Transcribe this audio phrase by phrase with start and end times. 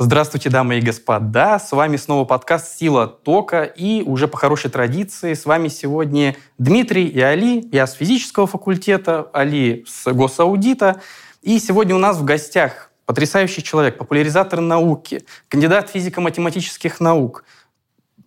[0.00, 1.58] Здравствуйте, дамы и господа.
[1.58, 3.64] С вами снова подкаст «Сила тока».
[3.64, 7.68] И уже по хорошей традиции с вами сегодня Дмитрий и Али.
[7.72, 11.00] Я с физического факультета, Али с госаудита.
[11.42, 17.42] И сегодня у нас в гостях потрясающий человек, популяризатор науки, кандидат физико-математических наук,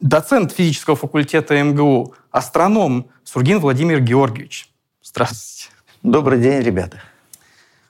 [0.01, 4.69] доцент физического факультета МГУ, астроном Сургин Владимир Георгиевич.
[5.01, 5.73] Здравствуйте.
[6.03, 7.01] Добрый день, ребята.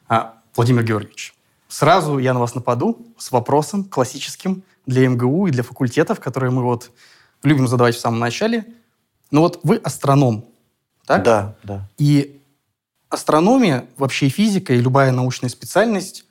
[0.07, 1.33] А, Владимир Георгиевич,
[1.71, 6.63] Сразу я на вас нападу с вопросом классическим для МГУ и для факультетов, которые мы
[6.63, 6.91] вот
[7.43, 8.65] любим задавать в самом начале.
[9.31, 10.43] Но вот вы астроном,
[11.05, 11.23] так?
[11.23, 11.89] Да, да.
[11.97, 12.41] И
[13.07, 16.25] астрономия, вообще физика и любая научная специальность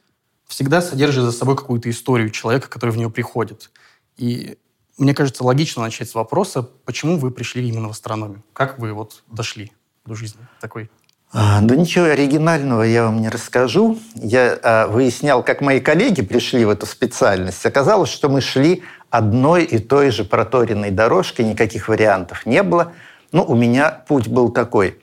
[0.47, 3.71] всегда содержит за собой какую-то историю человека, который в нее приходит.
[4.19, 4.59] И
[4.99, 8.45] мне кажется, логично начать с вопроса, почему вы пришли именно в астрономию?
[8.53, 9.73] Как вы вот дошли
[10.05, 10.91] до жизни такой?
[11.33, 13.99] А, да ничего оригинального я вам не расскажу.
[14.17, 17.65] Я а, выяснял, как мои коллеги пришли в эту специальность.
[17.65, 22.93] Оказалось, что мы шли одной и той же проторенной дорожкой, никаких вариантов не было.
[23.31, 24.99] Ну, у меня путь был такой.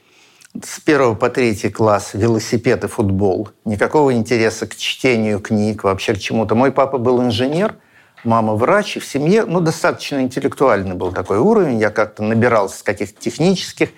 [0.62, 3.50] С первого по третий класс велосипед и футбол.
[3.64, 6.56] Никакого интереса к чтению книг, вообще к чему-то.
[6.56, 7.76] Мой папа был инженер–
[8.28, 11.80] мама врач, и в семье ну, достаточно интеллектуальный был такой уровень.
[11.80, 13.90] Я как-то набирался с каких-то технических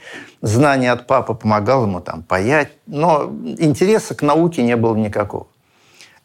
[0.41, 2.69] знаний от папы, помогал ему там паять.
[2.85, 3.25] Но
[3.57, 5.47] интереса к науке не было никакого.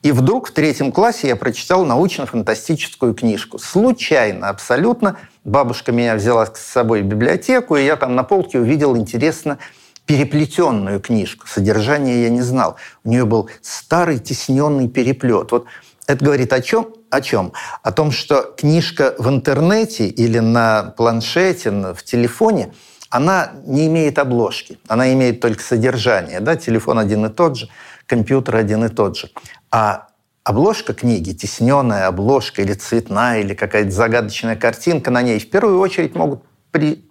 [0.02, 3.58] И вдруг в третьем классе я прочитал научно-фантастическую книжку.
[3.58, 5.16] Случайно абсолютно.
[5.44, 9.58] Бабушка меня взяла с собой в библиотеку, и я там на полке увидел интересно
[10.04, 11.46] переплетенную книжку.
[11.46, 12.76] Содержание я не знал.
[13.02, 15.50] У нее был старый тесненный переплет.
[15.52, 15.64] Вот
[16.06, 16.88] это говорит о чем?
[17.10, 17.52] О чем?
[17.82, 22.72] О том, что книжка в интернете или на планшете, в телефоне,
[23.10, 26.40] она не имеет обложки, она имеет только содержание.
[26.40, 26.56] Да?
[26.56, 27.68] Телефон один и тот же,
[28.06, 29.30] компьютер один и тот же.
[29.70, 30.08] А
[30.42, 36.14] обложка книги, тесненная обложка или цветная, или какая-то загадочная картинка на ней, в первую очередь
[36.14, 37.08] могут при,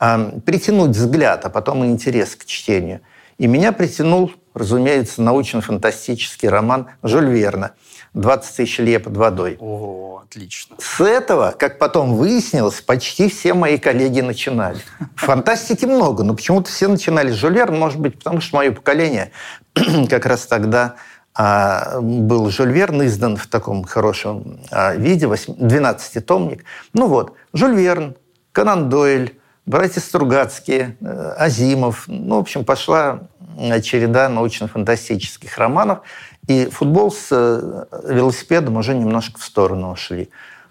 [0.00, 3.00] э, притянуть взгляд, а потом и интерес к чтению.
[3.38, 7.72] И меня притянул, разумеется, научно-фантастический роман Жюль Верна–
[8.14, 9.56] 20 тысяч лье под водой.
[9.60, 10.76] О, отлично.
[10.78, 14.78] С этого, как потом выяснилось, почти все мои коллеги начинали.
[15.16, 19.32] Фантастики много, но почему-то все начинали с Жюль может быть, потому что мое поколение
[20.08, 20.94] как раз тогда
[21.34, 26.64] а, был Жюль Верн издан в таком хорошем а, виде, 12-томник.
[26.92, 28.16] Ну вот, Жюль Верн,
[28.52, 29.36] Конан Дойль,
[29.66, 32.04] братья Стругацкие, э, Азимов.
[32.06, 33.20] Ну, в общем, пошла
[33.82, 36.00] череда научно-фантастических романов.
[36.46, 40.28] И футбол с э, велосипедом уже немножко в сторону ушли.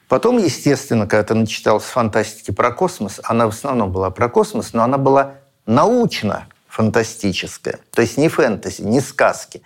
[0.07, 4.83] Потом, естественно, когда ты начитался фантастики про космос, она в основном была про космос, но
[4.83, 7.79] она была научно-фантастическая.
[7.91, 9.63] То есть не фэнтези, не сказки,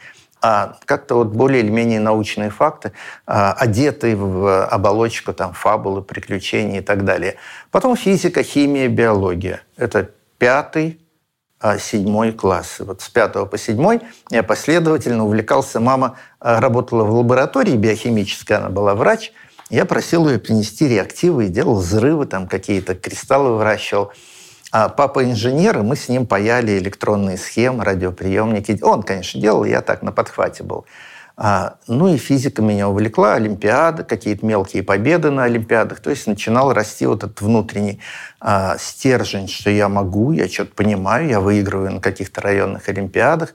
[0.50, 2.94] а как-то вот более или менее научные факты,
[3.26, 7.36] а, одетые в оболочку там, фабулы, приключений и так далее.
[7.70, 9.64] Потом физика, химия, биология.
[9.76, 11.02] Это пятый,
[11.60, 12.78] а, седьмой класс.
[12.80, 14.00] Вот с пятого по седьмой
[14.30, 15.82] я последовательно увлекался.
[15.82, 19.34] Мама а, работала в лаборатории биохимической, она была врач.
[19.70, 24.14] Я просил ее принести реактивы и делал взрывы, там какие-то кристаллы выращивал.
[24.72, 28.78] А папа инженер, и мы с ним паяли электронные схемы, радиоприемники.
[28.82, 30.86] Он, конечно, делал, я так на подхвате был.
[31.40, 36.00] А, ну и физика меня увлекла, Олимпиады, какие-то мелкие победы на Олимпиадах.
[36.00, 38.02] То есть начинал расти вот этот внутренний
[38.42, 43.54] а, стержень, что я могу, я что-то понимаю, я выигрываю на каких-то районных Олимпиадах.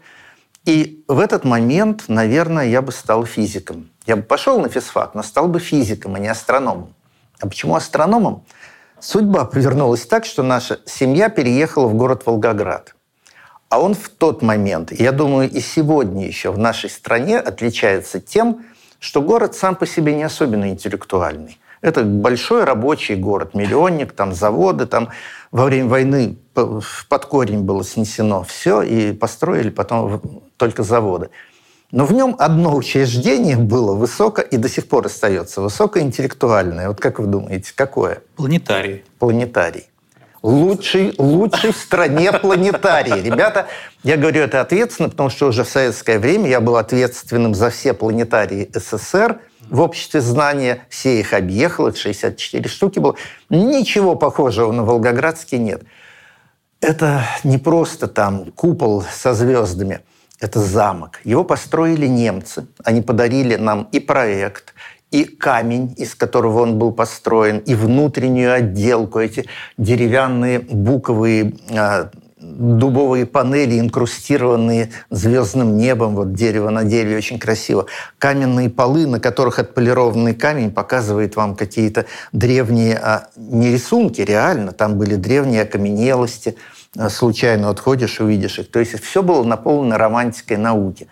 [0.64, 3.90] И в этот момент, наверное, я бы стал физиком.
[4.06, 6.94] Я бы пошел на физфак, но стал бы физиком, а не астрономом.
[7.40, 8.44] А почему астрономом?
[9.02, 12.94] Судьба повернулась так, что наша семья переехала в город Волгоград–
[13.72, 18.66] а он в тот момент, я думаю, и сегодня еще в нашей стране отличается тем,
[18.98, 21.58] что город сам по себе не особенно интеллектуальный.
[21.80, 25.08] Это большой рабочий город, миллионник, там заводы, там
[25.52, 30.20] во время войны под корень было снесено все, и построили потом
[30.58, 31.30] только заводы.
[31.92, 36.88] Но в нем одно учреждение было высоко и до сих пор остается высокоинтеллектуальное.
[36.88, 38.22] Вот как вы думаете, какое?
[38.34, 39.04] Планетарий.
[39.18, 39.84] Планетарий
[40.42, 43.22] лучший, лучший в стране планетарий.
[43.22, 43.68] Ребята,
[44.02, 47.94] я говорю это ответственно, потому что уже в советское время я был ответственным за все
[47.94, 49.40] планетарии СССР
[49.70, 50.84] в обществе знания.
[50.88, 53.16] Все их объехал, их 64 штуки было.
[53.48, 55.84] Ничего похожего на Волгоградский нет.
[56.80, 60.00] Это не просто там купол со звездами.
[60.42, 61.20] Это замок.
[61.22, 62.66] Его построили немцы.
[62.82, 64.74] Они подарили нам и проект,
[65.12, 69.44] и камень, из которого он был построен, и внутреннюю отделку, эти
[69.78, 72.10] деревянные буковые а,
[72.40, 77.86] дубовые панели, инкрустированные звездным небом, вот дерево на дереве, очень красиво.
[78.18, 84.98] Каменные полы, на которых отполированный камень показывает вам какие-то древние, а не рисунки, реально, там
[84.98, 86.56] были древние окаменелости,
[87.08, 88.70] случайно отходишь, увидишь их.
[88.70, 91.08] То есть все было наполнено романтикой науки.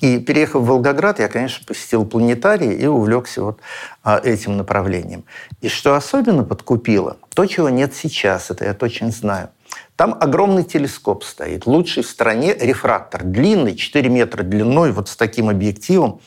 [0.00, 3.60] И переехав в Волгоград, я, конечно, посетил планетарий и увлекся вот
[4.02, 5.24] а, этим направлением.
[5.62, 9.48] И что особенно подкупило, то, чего нет сейчас, это я точно знаю.
[9.96, 15.48] Там огромный телескоп стоит, лучший в стране рефрактор, длинный, 4 метра длиной, вот с таким
[15.48, 16.20] объективом.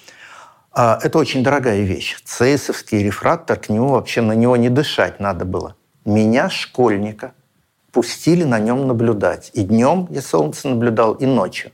[0.71, 2.17] А, это очень дорогая вещь.
[2.25, 5.75] ЦСовский рефрактор, к нему вообще на него не дышать надо было.
[6.05, 7.33] Меня, школьника,
[7.91, 9.51] пустили на нем наблюдать.
[9.53, 11.71] И днем я солнце наблюдал, и ночью.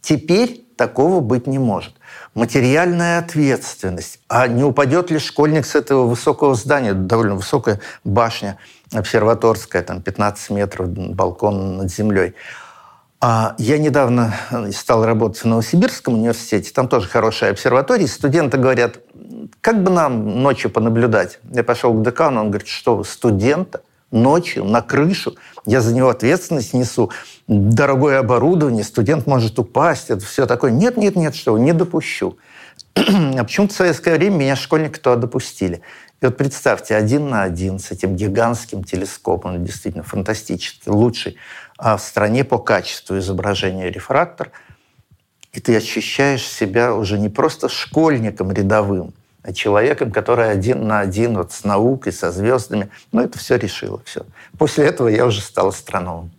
[0.00, 1.94] Теперь такого быть не может.
[2.34, 4.20] Материальная ответственность.
[4.28, 6.94] А не упадет ли школьник с этого высокого здания?
[6.94, 8.58] Довольно высокая башня
[8.92, 12.34] обсерваторская, там 15 метров, балкон над землей.
[13.20, 14.34] А я недавно
[14.72, 18.06] стал работать в Новосибирском университете, там тоже хорошая обсерватория.
[18.06, 19.00] Студенты говорят,
[19.60, 21.40] как бы нам ночью понаблюдать?
[21.50, 23.82] Я пошел к декану, он говорит, что студента?
[24.10, 27.10] Ночью на крышу, я за него ответственность несу,
[27.46, 30.70] дорогое оборудование, студент может упасть, это все такое.
[30.70, 32.38] Нет, нет, нет, что не допущу.
[32.94, 35.82] а почему-то в советское время меня школьники туда допустили.
[36.20, 41.36] И вот представьте, один на один с этим гигантским телескопом, действительно фантастический, лучший
[41.78, 44.50] а в стране по качеству изображения рефрактор,
[45.52, 49.14] и ты ощущаешь себя уже не просто школьником рядовым,
[49.54, 52.90] человеком, который один на один вот с наукой, со звездами.
[53.12, 54.00] Ну, это все решило.
[54.04, 54.22] Все.
[54.58, 56.30] После этого я уже стал астрономом.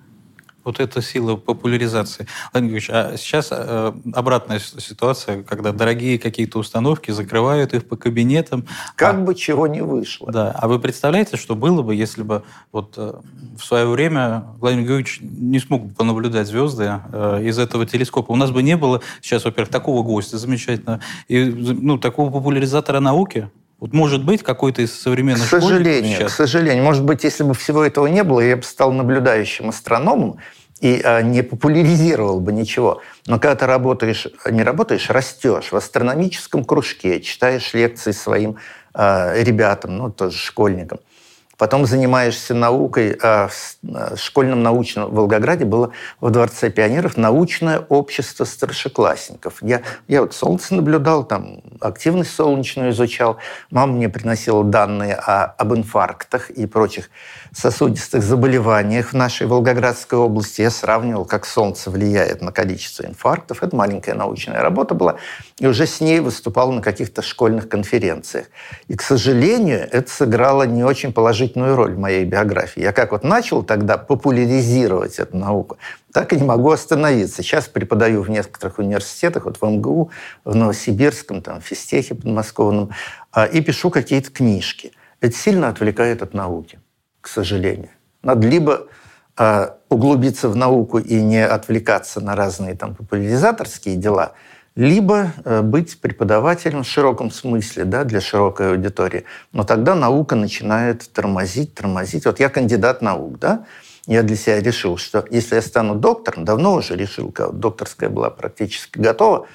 [0.70, 2.28] Вот это сила популяризации.
[2.54, 8.68] Владимир Ильич, а сейчас э, обратная ситуация, когда дорогие какие-то установки закрывают их по кабинетам.
[8.96, 10.32] Как а, бы чего не вышло.
[10.32, 10.52] Да.
[10.52, 13.16] А вы представляете, что было бы, если бы вот э,
[13.58, 18.32] в свое время Владимир Георгиевич не смог бы понаблюдать звезды э, из этого телескопа?
[18.32, 23.50] У нас бы не было сейчас, во-первых, такого гостя замечательного, и ну, такого популяризатора науки,
[23.80, 26.34] вот может быть какой-то из современных К сожалению, сейчас?
[26.34, 26.84] к сожалению.
[26.84, 30.38] Может быть, если бы всего этого не было, я бы стал наблюдающим астрономом
[30.80, 33.02] и а, не популяризировал бы ничего.
[33.28, 38.58] Но когда ты работаешь, не работаешь, растешь в астрономическом кружке, читаешь лекции своим
[38.94, 41.00] а, ребятам, ну, тоже школьникам,
[41.60, 43.20] Потом занимаешься наукой.
[43.22, 45.92] А в школьном научном в Волгограде было
[46.22, 49.58] в Дворце пионеров научное общество старшеклассников.
[49.62, 53.40] Я, я вот солнце наблюдал, там активность солнечную изучал.
[53.72, 57.10] Мама мне приносила данные о, об инфарктах и прочих
[57.54, 60.62] сосудистых заболеваниях в нашей Волгоградской области.
[60.62, 63.64] Я сравнивал, как солнце влияет на количество инфарктов.
[63.64, 65.16] Это маленькая научная работа была.
[65.58, 68.48] И уже с ней выступал на каких-то школьных конференциях.
[68.88, 72.82] И, к сожалению, это сыграло не очень положительную роль в моей биографии.
[72.82, 75.78] Я как вот начал тогда популяризировать эту науку,
[76.14, 77.44] так и не могу остановиться.
[77.44, 80.12] Сейчас преподаю в нескольких университетах, вот в МГУ,
[80.46, 82.92] в Новосибирском, там, в физтехе подмосковном,
[83.32, 84.92] а, и пишу какие-то книжки.
[85.22, 86.80] Это сильно отвлекает от науки
[87.30, 87.90] сожалению.
[88.24, 88.88] Надо либо
[89.38, 94.34] э, углубиться в науку и не отвлекаться на разные там популяризаторские дела,
[94.76, 99.26] либо э, быть преподавателем в широком смысле да, для широкой аудитории.
[99.52, 102.26] Но тогда наука начинает тормозить, тормозить.
[102.26, 103.66] Вот я кандидат наук, да,
[104.06, 108.30] я для себя решил, что если я стану доктором, давно уже решил, когда докторская была
[108.30, 109.48] практически готова,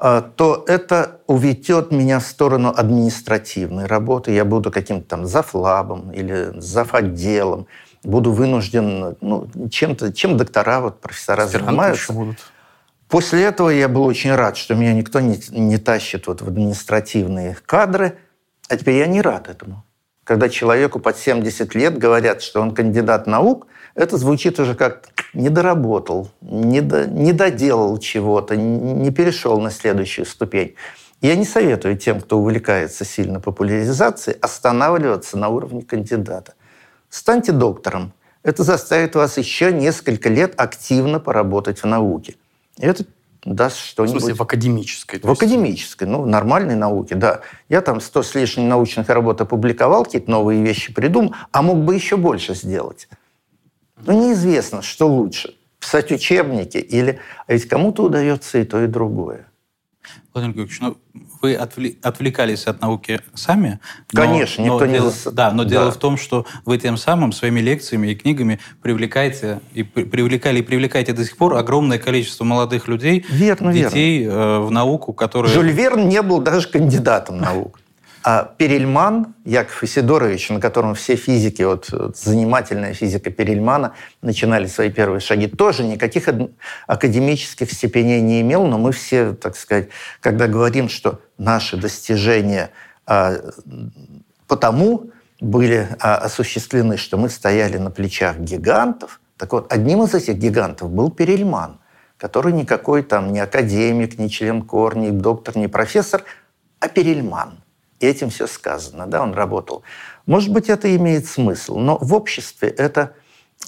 [0.00, 4.32] то это уведет меня в сторону административной работы.
[4.32, 7.66] Я буду каким-то там зафлабом или зафотделом.
[8.02, 12.14] Буду вынужден, ну, чем-то, чем доктора, вот профессора занимаются.
[12.14, 12.38] Будут.
[13.10, 17.58] После этого я был очень рад, что меня никто не, не тащит вот в административные
[17.66, 18.16] кадры.
[18.68, 19.84] А теперь я не рад этому.
[20.24, 25.48] Когда человеку под 70 лет говорят, что он кандидат наук, это звучит уже как не
[25.48, 30.74] доработал, не, до, не доделал чего-то, не перешел на следующую ступень.
[31.20, 36.54] Я не советую тем, кто увлекается сильно популяризацией, останавливаться на уровне кандидата.
[37.10, 38.12] Станьте доктором.
[38.42, 42.36] Это заставит вас еще несколько лет активно поработать в науке.
[42.78, 43.04] И это
[43.44, 44.16] даст что-нибудь...
[44.16, 45.20] В смысле, в академической?
[45.20, 47.40] В академической, ну, в нормальной науке, да.
[47.68, 51.94] Я там сто с лишним научных работ опубликовал, какие-то новые вещи придумал, а мог бы
[51.94, 53.08] еще больше сделать.
[54.06, 55.54] Ну, неизвестно, что лучше.
[55.78, 57.20] Писать учебники или...
[57.46, 59.46] А ведь кому-то удается и то, и другое.
[60.32, 60.96] Владимир Георгиевич, ну,
[61.42, 63.80] вы отвлекались от науки сами.
[64.12, 64.92] Но, Конечно, никто но не...
[64.94, 65.70] Дело, да, но да.
[65.70, 70.62] дело в том, что вы тем самым своими лекциями и книгами привлекаете и привлекали и
[70.62, 74.38] привлекаете до сих пор огромное количество молодых людей, верно, детей верно.
[74.38, 75.52] Э, в науку, которые...
[75.52, 77.80] Жюль Верн не был даже кандидатом наук.
[78.22, 84.90] А Перельман, Яков Исидорович, на котором все физики, вот, вот занимательная физика Перельмана, начинали свои
[84.90, 86.28] первые шаги, тоже никаких
[86.86, 89.88] академических степеней не имел, но мы все, так сказать,
[90.20, 92.72] когда говорим, что наши достижения
[93.06, 93.36] а,
[94.46, 95.10] потому
[95.40, 100.90] были а, осуществлены, что мы стояли на плечах гигантов, так вот, одним из этих гигантов
[100.90, 101.78] был Перельман,
[102.18, 106.24] который никакой там не академик, не член КОР, не доктор, не профессор,
[106.80, 107.60] а Перельман–
[108.00, 109.82] этим все сказано, да, он работал.
[110.26, 113.14] Может быть, это имеет смысл, но в обществе это,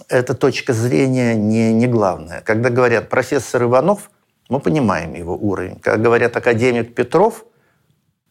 [0.09, 2.41] эта точка зрения не, не главная.
[2.41, 4.11] Когда говорят профессор Иванов,
[4.49, 5.79] мы понимаем его уровень.
[5.81, 7.45] Когда говорят академик Петров,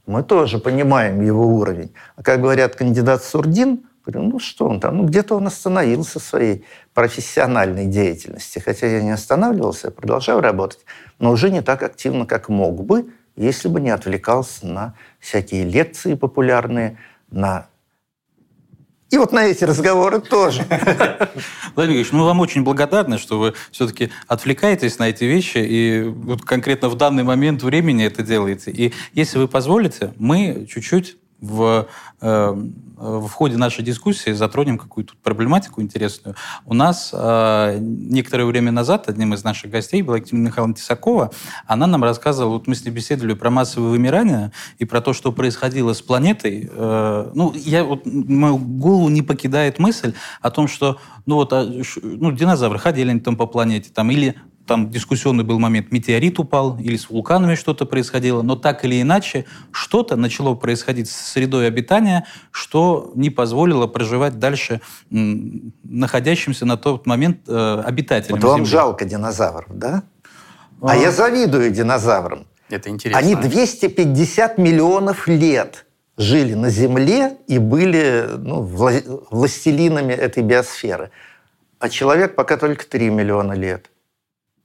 [0.06, 1.94] мы тоже понимаем его уровень.
[2.16, 6.24] А как говорят кандидат Сурдин, говорю, ну что он там, ну где-то он остановился в
[6.24, 8.60] своей профессиональной деятельности.
[8.60, 10.86] Хотя я не останавливался, я продолжаю работать,
[11.20, 16.16] но уже не так активно, как мог бы, если бы не отвлекался на всякие лекции
[16.16, 16.98] популярные,
[17.30, 17.68] на
[19.12, 20.66] и вот на эти разговоры тоже.
[21.76, 26.44] Владимир Ильич, мы вам очень благодарны, что вы все-таки отвлекаетесь на эти вещи и вот
[26.44, 28.72] конкретно в данный момент времени это делаете.
[28.72, 31.88] И если вы позволите, мы чуть-чуть в,
[32.22, 32.56] э,
[32.98, 36.36] в ходе нашей дискуссии затронем какую-то проблематику интересную.
[36.66, 41.32] У нас э, некоторое время назад одним из наших гостей была Екатерина Михайловна Тесакова.
[41.66, 45.32] Она нам рассказывала, вот мы с ней беседовали про массовое вымирание и про то, что
[45.32, 46.70] происходило с планетой.
[46.72, 51.66] Э, ну, я, вот, мою голову не покидает мысль о том, что ну, вот, а,
[52.04, 56.78] ну, динозавры ходили они там по планете, там, или там дискуссионный был момент, метеорит упал
[56.80, 62.26] или с вулканами что-то происходило, но так или иначе что-то начало происходить с средой обитания,
[62.52, 68.70] что не позволило проживать дальше находящимся на тот момент э, обитателям Вот вам Земли.
[68.70, 70.04] жалко динозавров, да?
[70.82, 72.46] А, а я завидую динозаврам.
[72.70, 73.20] Это интересно.
[73.20, 75.86] Они 250 миллионов лет
[76.18, 81.12] жили на Земле и были ну, властелинами этой биосферы.
[81.80, 83.90] А человек пока только 3 миллиона лет.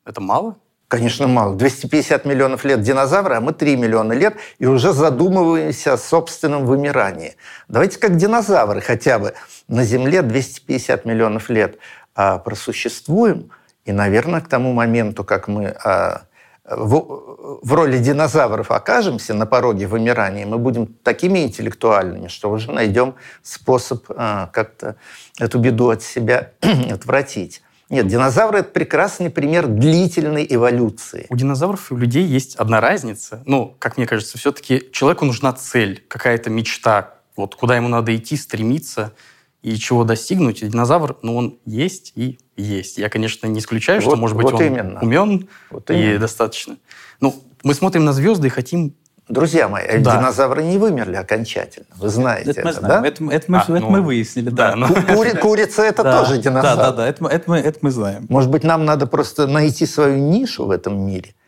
[0.06, 0.56] Это мало?
[0.88, 1.56] Конечно, мало.
[1.56, 7.36] 250 миллионов лет динозавра, а мы 3 миллиона лет, и уже задумываемся о собственном вымирании.
[7.66, 9.34] Давайте как динозавры хотя бы
[9.66, 11.78] на Земле 250 миллионов лет
[12.14, 13.50] а, просуществуем,
[13.84, 16.22] и, наверное, к тому моменту, как мы а,
[16.64, 23.16] в, в роли динозавров окажемся на пороге вымирания, мы будем такими интеллектуальными, что уже найдем
[23.42, 24.94] способ а, как-то
[25.40, 26.52] эту беду от себя
[26.92, 27.62] отвратить.
[27.88, 31.26] Нет, динозавры– это прекрасный пример длительной эволюции.
[31.30, 33.42] У динозавров и у людей есть одна разница.
[33.46, 38.36] Ну, как мне кажется, все-таки человеку нужна цель, какая-то мечта, вот куда ему надо идти,
[38.36, 39.14] стремиться
[39.62, 40.62] и чего достигнуть.
[40.62, 42.98] И динозавр, ну, он есть и есть.
[42.98, 45.00] Я, конечно, не исключаю, вот, что, может быть, вот он именно.
[45.00, 46.78] умен вот и достаточно.
[47.20, 48.94] Ну, мы смотрим на звезды и хотим
[49.28, 50.18] Друзья мои, да.
[50.18, 51.86] динозавры не вымерли окончательно.
[51.96, 53.02] Вы знаете это, мы это знаем.
[53.02, 53.08] да?
[53.08, 54.70] Это, это, мы, а, это ну, мы выяснили, да.
[54.70, 54.86] да ну.
[55.14, 56.76] Кури, курица– это да, тоже динозавр.
[56.76, 58.26] Да, да, да, это, это, мы, это мы знаем.
[58.28, 61.34] Может быть, нам надо просто найти свою нишу в этом мире–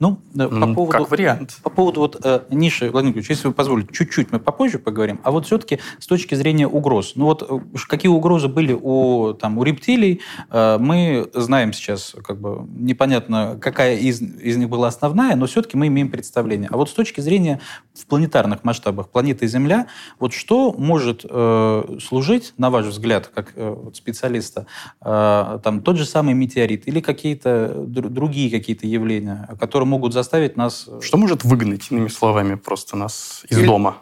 [0.00, 1.58] ну, по поводу, как вариант.
[1.62, 5.30] По поводу вот, э, ниши, Владимир Ильич, если вы позволите, чуть-чуть мы попозже поговорим, а
[5.30, 7.12] вот все-таки с точки зрения угроз.
[7.14, 7.58] Ну вот э,
[7.88, 10.20] какие угрозы были у, там, у рептилий,
[10.50, 15.76] э, мы знаем сейчас, как бы непонятно, какая из, из них была основная, но все-таки
[15.76, 16.68] мы имеем представление.
[16.72, 17.60] А вот с точки зрения
[17.94, 19.86] в планетарных масштабах планеты Земля,
[20.18, 24.66] вот что может э, служить, на ваш взгляд, как э, специалиста,
[25.00, 30.56] э, там тот же самый метеорит или какие-то другие какие-то явления, которые которые могут заставить
[30.56, 30.86] нас...
[30.88, 33.98] Э, Что может выгнать, иными словами, просто нас из или, дома?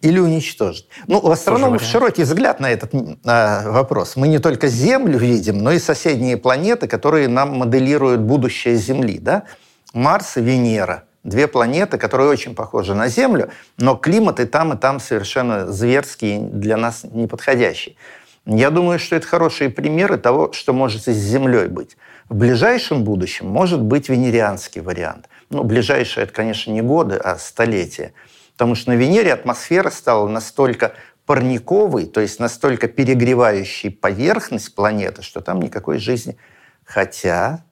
[0.00, 0.88] Или уничтожить.
[1.06, 4.16] Ну, в основном широкий взгляд на этот э, вопрос.
[4.16, 9.18] Мы не только Землю видим, но и соседние планеты, которые нам моделируют будущее Земли.
[9.18, 9.44] Да?
[9.92, 14.76] Марс и Венера– две планеты, которые очень похожи на Землю, но климат и там, и
[14.76, 17.96] там совершенно зверский, для нас неподходящий.
[18.46, 21.96] Я думаю, что это хорошие примеры того, что может и с Землей быть.
[22.28, 25.28] В ближайшем будущем может быть венерианский вариант.
[25.50, 28.12] Ну, ближайшее, это, конечно, не годы, а столетия.
[28.52, 30.92] Потому что на Венере атмосфера стала настолько
[31.26, 36.36] парниковой, то есть настолько перегревающей поверхность планеты, что там никакой жизни.
[36.84, 37.64] Хотя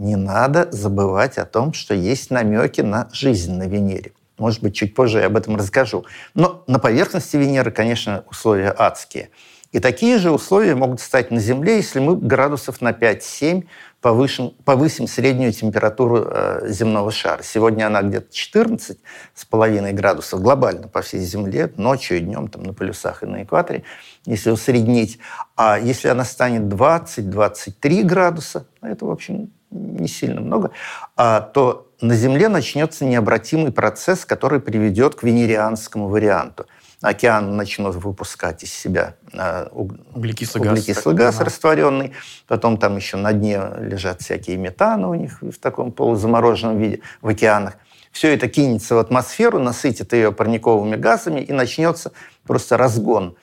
[0.00, 4.12] не надо забывать о том, что есть намеки на жизнь на Венере.
[4.38, 6.06] Может быть, чуть позже я об этом расскажу.
[6.34, 9.30] Но на поверхности Венеры, конечно, условия адские–
[9.72, 13.66] и такие же условия могут стать на Земле, если мы градусов на 5-7
[14.00, 17.42] повысим, повысим среднюю температуру э, земного шара.
[17.44, 18.98] Сегодня она где-то 14
[19.32, 23.44] с половиной градусов глобально по всей Земле, ночью и днем там, на полюсах и на
[23.44, 23.84] экваторе,
[24.26, 25.20] если усреднить.
[25.54, 30.70] А если она станет 20-23 градуса, это, в общем, не сильно много,
[31.16, 36.66] а, то на Земле начнется необратимый процесс, который приведет к венерианскому варианту.
[37.02, 41.44] Океан начнут выпускать из себя э, углекислый газ, углекислый газ ага.
[41.46, 42.12] растворенный.
[42.46, 47.28] Потом там еще на дне лежат всякие метаны у них в таком полузамороженном виде в
[47.28, 47.74] океанах.
[48.12, 52.12] Все это кинется в атмосферу, насытит ее парниковыми газами и начнется
[52.46, 53.36] просто разгон.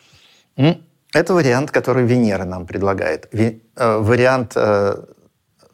[1.14, 3.30] Это вариант, который Венера нам предлагает.
[3.34, 4.98] Э, вариант э,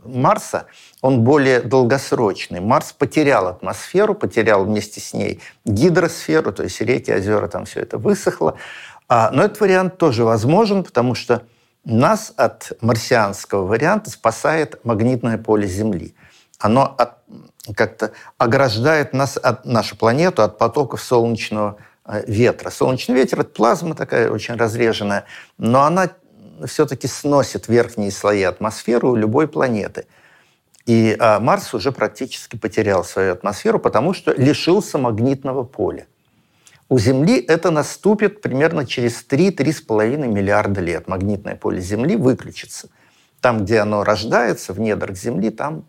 [0.05, 0.65] Марса,
[1.01, 2.59] он более долгосрочный.
[2.59, 7.97] Марс потерял атмосферу, потерял вместе с ней гидросферу, то есть реки, озера, там все это
[7.97, 8.57] высохло.
[9.07, 11.43] А, но этот вариант тоже возможен, потому что
[11.85, 16.15] нас от марсианского варианта спасает магнитное поле Земли.
[16.59, 16.95] Оно
[17.75, 22.69] как-то ограждает нас, от, нашу планету от потоков солнечного э, ветра.
[22.69, 25.25] Солнечный ветер– это плазма такая очень разреженная,
[25.57, 26.09] но она
[26.67, 30.05] все-таки сносит верхние слои атмосферы любой планеты.
[30.85, 36.07] И а, Марс уже практически потерял свою атмосферу, потому что лишился магнитного поля.
[36.89, 41.07] У Земли это наступит примерно через 3-3,5 миллиарда лет.
[41.07, 42.89] Магнитное поле Земли выключится.
[43.39, 45.85] Там, где оно рождается, в недрах Земли, там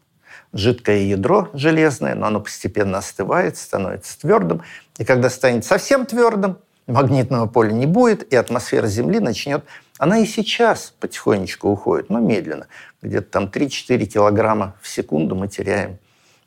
[0.53, 4.63] жидкое ядро железное, но оно постепенно остывает, становится твердым.
[4.99, 9.65] И когда станет совсем твердым, магнитного поля не будет, и атмосфера Земли начнет
[9.99, 12.67] она и сейчас потихонечку уходит, но медленно.
[13.01, 15.99] Где-то там 3-4 килограмма в секунду мы теряем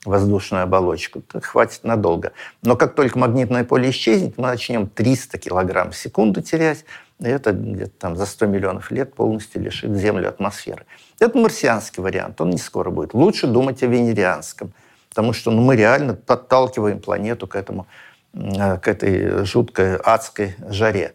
[0.03, 1.19] воздушную оболочку.
[1.19, 2.33] Это хватит надолго.
[2.61, 6.85] Но как только магнитное поле исчезнет, мы начнем 300 килограмм в секунду терять,
[7.19, 10.85] и это где-то там за 100 миллионов лет полностью лишит Землю атмосферы.
[11.19, 13.13] Это марсианский вариант, он не скоро будет.
[13.13, 14.73] Лучше думать о венерианском,
[15.09, 17.87] потому что ну, мы реально подталкиваем планету к этому,
[18.33, 21.13] э, к этой жуткой адской жаре.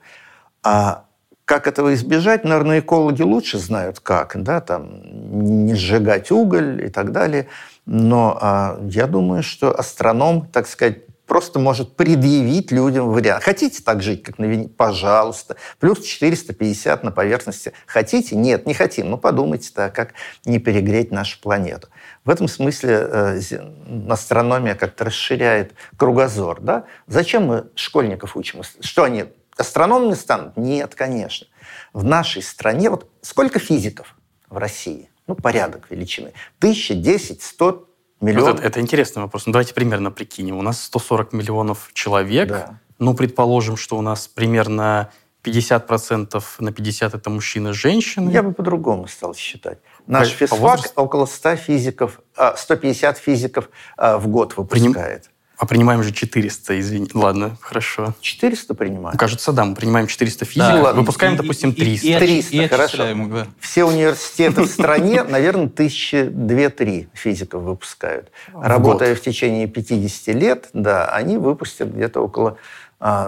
[0.64, 1.04] А
[1.52, 5.02] как этого избежать, наверное, экологи лучше знают как, да, там,
[5.66, 7.46] не сжигать уголь и так далее.
[7.84, 13.44] Но а, я думаю, что астроном, так сказать, просто может предъявить людям вариант.
[13.44, 14.70] Хотите так жить, как на Вене?
[14.70, 15.56] Пожалуйста.
[15.78, 17.74] Плюс 450 на поверхности.
[17.84, 18.34] Хотите?
[18.34, 19.10] Нет, не хотим.
[19.10, 20.14] Ну, подумайте так, как
[20.46, 21.88] не перегреть нашу планету.
[22.24, 23.40] В этом смысле э,
[24.08, 26.62] астрономия как-то расширяет кругозор.
[26.62, 26.84] Да?
[27.06, 28.62] Зачем мы школьников учим?
[28.80, 29.26] Что они
[29.62, 30.56] Астрономами станут?
[30.56, 31.46] Нет, конечно.
[31.92, 34.14] В нашей стране, вот сколько физиков
[34.48, 35.08] в России?
[35.26, 36.32] Ну, порядок величины.
[36.58, 37.88] Тысяча, десять, сто
[38.20, 38.50] миллионов.
[38.50, 39.46] Вот это, это интересный вопрос.
[39.46, 40.58] Ну, давайте примерно прикинем.
[40.58, 42.48] У нас 140 миллионов человек.
[42.48, 42.80] Да.
[42.98, 45.10] Ну, предположим, что у нас примерно
[45.44, 48.30] 50% на 50 это мужчины женщины.
[48.30, 49.78] Я бы по-другому стал считать.
[50.06, 51.00] Наш по, физфак по возрасту?
[51.00, 52.20] около 100 физиков,
[52.56, 55.30] 150 а, физиков а, в год выпускает.
[55.62, 57.08] А принимаем же 400, извини.
[57.14, 58.14] Ладно, хорошо.
[58.20, 59.16] 400 принимаем?
[59.16, 60.92] Кажется, да, мы принимаем 400 физиков, да.
[60.92, 62.04] выпускаем, и, допустим, 300.
[62.04, 62.96] И, и, 300, и, хорошо.
[63.14, 63.46] Да.
[63.60, 68.32] Все университеты в стране, наверное, тысячи две-три физиков выпускают.
[68.52, 72.58] Работая в течение 50 лет, да, они выпустят где-то около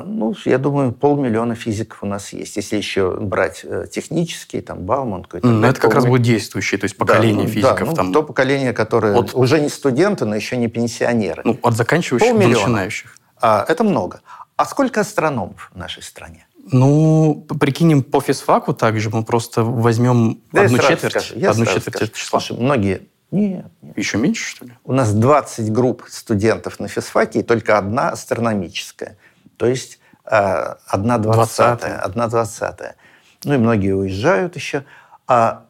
[0.06, 2.54] ну, я думаю, полмиллиона физиков у нас есть.
[2.54, 5.48] Если еще брать э, технические, там, Бауман какой-то.
[5.48, 7.78] Ну, это как раз будет действующее, то есть поколение да, физиков.
[7.80, 8.12] Да, ну, там...
[8.12, 9.34] То поколение, которое от...
[9.34, 11.42] уже не студенты, но еще не пенсионеры.
[11.44, 13.16] Ну, от заканчивающих до начинающих.
[13.40, 14.20] А, это много.
[14.56, 16.46] А сколько астрономов в нашей стране?
[16.70, 21.10] Ну, прикинем по физфаку также, мы просто возьмем да одну четверть.
[21.10, 22.12] Скажу, я одну четверть скажу.
[22.12, 22.38] числа.
[22.38, 23.98] Слушай, многие нет, нет.
[23.98, 24.72] Еще меньше, что ли?
[24.84, 29.16] У нас 20 групп студентов на физфаке и только одна астрономическая.
[29.56, 31.98] То есть э, одна двадцатая.
[31.98, 32.96] Одна двадцатая.
[33.44, 34.84] Ну и многие уезжают еще.
[35.26, 35.66] А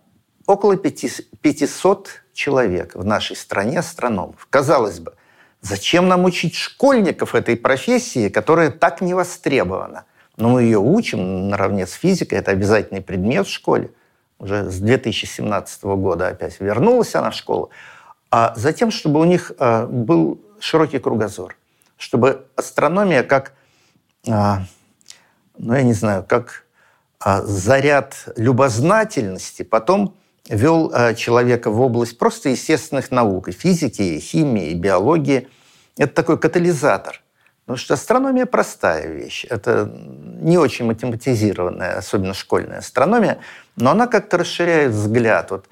[0.46, 4.46] около 500 человек в нашей стране астрономов.
[4.50, 5.14] Казалось бы,
[5.60, 10.04] зачем нам учить школьников этой профессии, которая так не востребована?
[10.36, 13.90] Но мы ее учим наравне с физикой, это обязательный предмет в школе.
[14.38, 17.70] Уже с 2017 года опять вернулась она в школу.
[18.30, 21.56] А затем, чтобы у них э, был широкий кругозор,
[21.96, 23.52] чтобы астрономия как а,
[24.26, 26.64] ну, я не знаю, как
[27.20, 30.14] а, заряд любознательности потом
[30.48, 35.48] вел а, человека в область просто естественных наук, и физики, и химии, и биологии.
[35.96, 37.22] Это такой катализатор.
[37.64, 39.46] Потому что астрономия простая вещь.
[39.48, 43.38] Это не очень математизированная, особенно школьная астрономия,
[43.76, 45.50] но она как-то расширяет взгляд.
[45.50, 45.68] Вот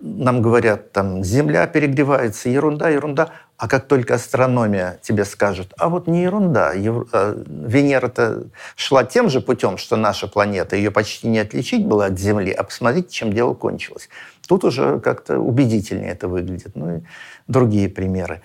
[0.00, 3.30] нам говорят, там, Земля перегревается, ерунда, ерунда.
[3.56, 8.44] А как только астрономия тебе скажет, а вот не ерунда, а, Венера-то
[8.76, 12.62] шла тем же путем, что наша планета, ее почти не отличить было от Земли, а
[12.62, 14.08] посмотрите, чем дело кончилось.
[14.46, 16.76] Тут уже как-то убедительнее это выглядит.
[16.76, 17.00] Ну и
[17.48, 18.42] другие примеры.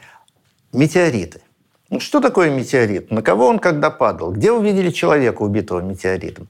[0.74, 1.42] Метеориты.
[1.92, 3.12] Ну, что такое метеорит?
[3.12, 4.32] На кого он когда падал?
[4.32, 6.50] Где увидели человека, убитого метеоритом?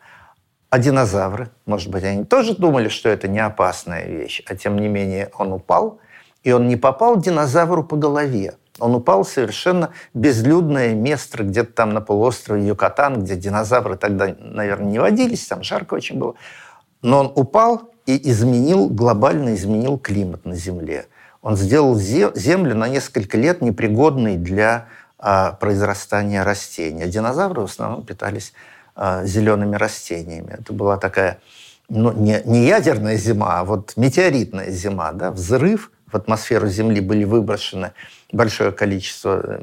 [0.71, 1.51] А динозавры?
[1.67, 5.53] Может быть, они тоже думали, что это не опасная вещь, а тем не менее он
[5.53, 5.99] упал–
[6.43, 8.55] и он не попал динозавру по голове.
[8.79, 14.91] Он упал в совершенно безлюдное место, где-то там на полуострове Юкатан, где динозавры тогда, наверное,
[14.91, 16.35] не водились, там жарко очень было.
[17.01, 21.07] Но он упал и изменил, глобально изменил климат на Земле.
[21.41, 24.87] Он сделал Землю на несколько лет непригодной для
[25.19, 27.03] а, произрастания растений.
[27.03, 28.53] А динозавры в основном питались
[29.23, 30.55] зелеными растениями.
[30.59, 31.39] Это была такая
[31.89, 35.11] ну, не, не ядерная зима, а вот метеоритная зима.
[35.11, 35.31] Да?
[35.31, 37.91] Взрыв, в атмосферу Земли были выброшены
[38.31, 39.61] большое количество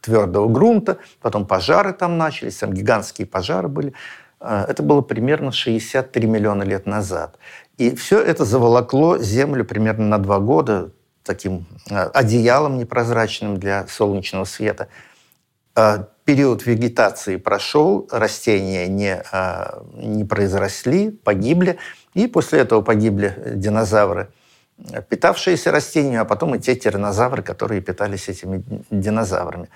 [0.00, 3.92] твердого грунта, потом пожары там начались, там гигантские пожары были.
[4.40, 7.38] А, это было примерно 63 миллиона лет назад.
[7.76, 10.90] И все это заволокло Землю примерно на два года
[11.22, 14.88] таким а, одеялом непрозрачным для солнечного света.
[16.28, 19.22] А, период вегетации прошел, растения не,
[19.94, 21.78] не произросли, погибли,
[22.14, 24.28] и после этого погибли динозавры,
[25.08, 29.70] питавшиеся растениями, а потом и те тиранозавры, которые питались этими динозаврами.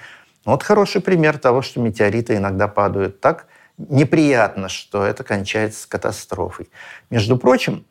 [0.45, 3.47] Вот хороший пример того, что метеориты иногда падают так
[3.79, 6.69] неприятно, что это кончается катастрофой.
[7.11, 7.87] Между прочим,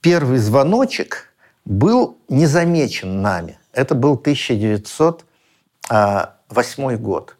[0.00, 1.34] первый звоночек
[1.66, 3.58] был не замечен нами.
[3.74, 7.36] Это был 1908 год.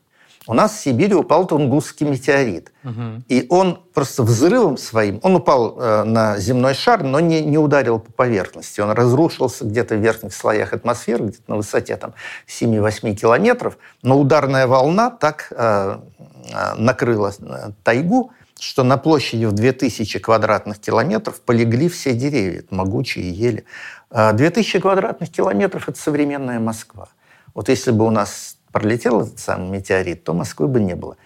[0.49, 2.73] У нас в Сибири упал Тунгусский метеорит.
[2.83, 3.23] Угу.
[3.29, 8.01] И он просто взрывом своим, он упал э, на земной шар, но не, не ударил
[8.01, 8.81] по поверхности.
[8.81, 12.15] Он разрушился где-то в верхних слоях атмосферы, где-то на высоте там,
[12.49, 13.79] 7-8 километров.
[14.03, 15.99] Но ударная волна так э,
[16.53, 23.31] э накрыла э, тайгу, что на площади в 2000 квадратных километров полегли все деревья, могучие
[23.31, 23.65] ели.
[24.11, 27.09] 2000 квадратных километров– это современная Москва.
[27.55, 31.17] Вот если бы у нас пролетел этот самый метеорит, то Москвы бы не было.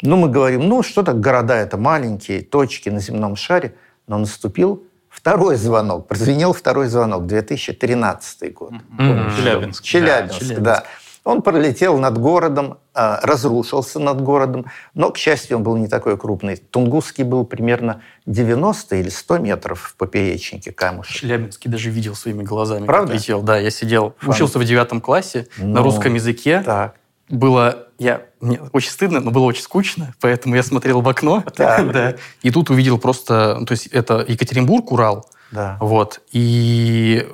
[0.00, 3.74] Ну, мы говорим, ну, что так города это маленькие, точки на земном шаре,
[4.06, 8.72] но наступил второй звонок, прозвенел второй звонок, 2013 год.
[8.72, 9.36] Mm-hmm.
[9.36, 9.84] Челябинск.
[9.84, 10.46] Челябинск, да.
[10.46, 10.62] Челябинск.
[10.62, 10.84] да.
[11.24, 16.18] Он пролетел над городом, а, разрушился над городом, но, к счастью, он был не такой
[16.18, 16.56] крупный.
[16.56, 21.14] Тунгусский был примерно 90 или 100 метров в поперечнике камушек.
[21.14, 23.14] Челябинский даже видел своими глазами, Правда?
[23.14, 23.40] летел.
[23.42, 24.30] Да, я сидел, Фан.
[24.30, 26.62] учился в девятом классе ну, на русском языке.
[26.64, 26.96] Так.
[27.28, 32.16] Было, я, мне очень стыдно, но было очень скучно, поэтому я смотрел в окно, да,
[32.42, 35.78] и тут увидел просто, ну, то есть это Екатеринбург, Урал, да.
[35.80, 37.26] вот, и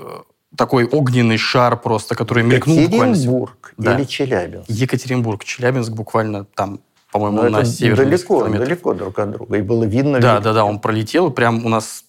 [0.58, 3.14] такой огненный шар просто, который мелькнул буквально.
[3.14, 3.96] Екатеринбург да.
[3.96, 4.68] или Челябинск?
[4.68, 5.44] Екатеринбург.
[5.44, 6.80] Челябинск буквально там,
[7.12, 8.04] по-моему, на севере.
[8.04, 9.56] Далеко, далеко друг от друга.
[9.56, 10.18] И было видно.
[10.18, 10.40] Да, видно.
[10.40, 10.64] да, да.
[10.64, 12.04] Он пролетел, прям у нас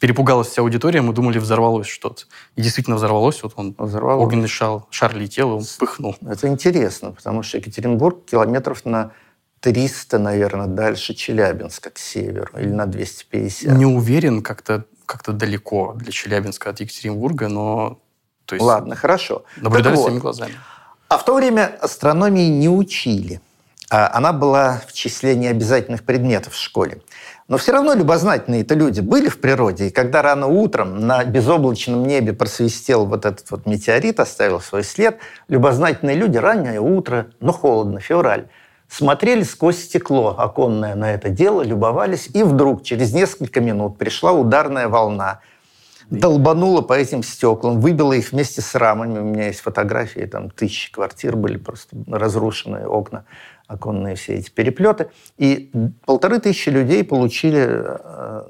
[0.00, 2.24] перепугалась вся аудитория, мы думали, взорвалось что-то.
[2.56, 3.42] И действительно взорвалось.
[3.44, 4.26] Вот он, взорвалось.
[4.26, 6.16] огненный шар, шар летел, и он вспыхнул.
[6.26, 9.12] Это интересно, потому что Екатеринбург километров на
[9.60, 13.72] 300, наверное, дальше Челябинска к северу, или на 250.
[13.78, 17.98] Не уверен, как-то как-то далеко для Челябинска от Екатеринбурга, но...
[18.46, 19.44] То есть, Ладно, хорошо.
[19.56, 20.54] Наблюдали своими глазами.
[21.08, 23.40] А в то время астрономии не учили.
[23.90, 27.00] А она была в числе необязательных предметов в школе.
[27.46, 32.02] Но все равно любознательные это люди были в природе, и когда рано утром на безоблачном
[32.06, 38.00] небе просвистел вот этот вот метеорит, оставил свой след, любознательные люди, раннее утро, но холодно,
[38.00, 38.48] февраль,
[38.96, 44.88] смотрели сквозь стекло оконное на это дело, любовались, и вдруг через несколько минут пришла ударная
[44.88, 45.40] волна,
[46.10, 49.18] долбанула по этим стеклам, выбила их вместе с рамами.
[49.18, 53.24] У меня есть фотографии, там тысячи квартир были просто разрушенные окна,
[53.66, 55.08] оконные все эти переплеты.
[55.38, 55.72] И
[56.04, 58.42] полторы тысячи людей получили э,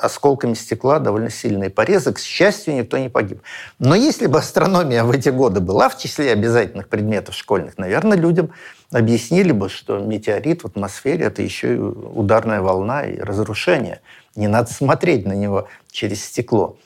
[0.00, 2.12] осколками стекла довольно сильные порезы.
[2.12, 3.42] К счастью, никто не погиб.
[3.78, 8.50] Но если бы астрономия в эти годы была в числе обязательных предметов школьных, наверное, людям
[8.90, 14.00] объяснили бы, что метеорит в атмосфере– это еще и ударная волна и разрушение.
[14.36, 16.76] Не надо смотреть на него через стекло.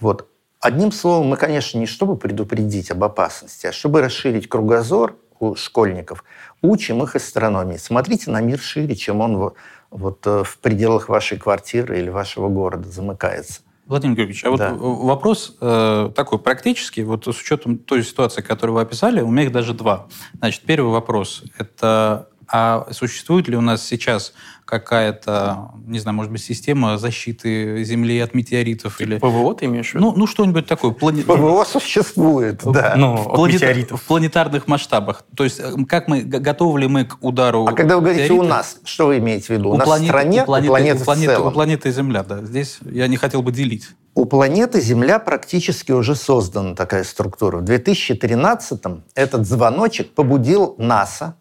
[0.00, 0.28] Вот.
[0.60, 6.24] Одним словом, мы, конечно, не чтобы предупредить об опасности, а чтобы расширить кругозор у школьников,
[6.62, 7.76] учим их астрономии.
[7.76, 9.54] Смотрите на мир шире, чем он
[9.90, 13.60] вот э, в пределах вашей квартиры или вашего города замыкается.
[13.86, 14.72] Владимир Георгиевич, а да.
[14.74, 19.44] вот вопрос э, такой практический, вот с учетом той ситуации, которую вы описали, у меня
[19.44, 20.08] их даже два.
[20.34, 24.32] Значит, первый вопрос– это а существует ли у нас сейчас
[24.64, 29.00] какая-то, не знаю, может быть, система защиты Земли от метеоритов?
[29.00, 29.18] Или...
[29.18, 30.06] ПВО ты имеешь в виду?
[30.06, 30.90] Ну, ну что-нибудь такое.
[30.92, 31.22] Плани...
[31.22, 32.94] ПВО существует, да.
[32.96, 33.90] Ну, в, планет...
[33.90, 35.24] в планетарных масштабах.
[35.36, 38.42] То есть, э, как мы, готовы ли мы к удару А когда вы говорите «у
[38.42, 39.70] нас», что вы имеете в виду?
[39.70, 42.22] У, у нас планеты, в стране, у планеты, у планеты, у планеты, у планеты Земля,
[42.22, 42.44] да.
[42.44, 43.88] Здесь я не хотел бы делить.
[44.14, 47.58] У планеты Земля практически уже создана такая структура.
[47.58, 51.36] В 2013-м этот звоночек побудил НАСА,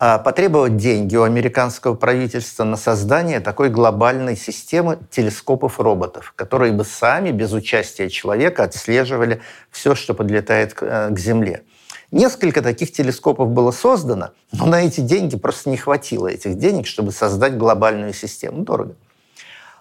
[0.00, 7.52] потребовать деньги у американского правительства на создание такой глобальной системы телескопов-роботов, которые бы сами, без
[7.52, 11.64] участия человека, отслеживали все, что подлетает к, э, к Земле.
[12.10, 17.12] Несколько таких телескопов было создано, но на эти деньги просто не хватило этих денег, чтобы
[17.12, 18.62] создать глобальную систему.
[18.62, 18.94] Дорого.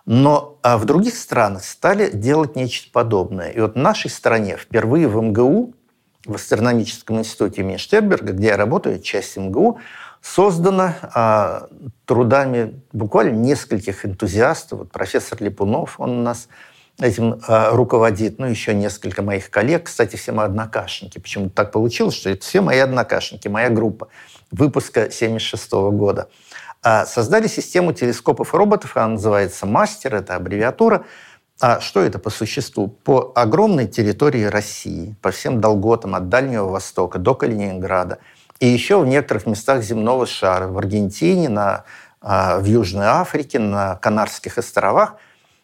[0.05, 3.51] Но а в других странах стали делать нечто подобное.
[3.51, 5.73] И вот в нашей стране впервые в МГУ,
[6.25, 9.79] в астрономическом институте имени Штерберга, где я работаю, часть МГУ,
[10.21, 11.67] создана а,
[12.05, 14.79] трудами буквально нескольких энтузиастов.
[14.79, 16.47] Вот профессор Липунов, он у нас
[16.99, 21.19] этим а, руководит, ну, еще несколько моих коллег, кстати, все мои однокашники.
[21.19, 24.09] Почему так получилось, что это все мои однокашники, моя группа
[24.51, 26.29] выпуска 76 года.
[26.81, 31.05] А, создали систему телескопов и роботов, она называется «Мастер», это аббревиатура.
[31.61, 32.87] А что это по существу?
[32.87, 38.19] По огромной территории России, по всем долготам от Дальнего Востока до Калининграда,
[38.59, 41.85] и еще в некоторых местах земного шара, в Аргентине, на,
[42.21, 45.15] а, в Южной Африке, на Канарских островах,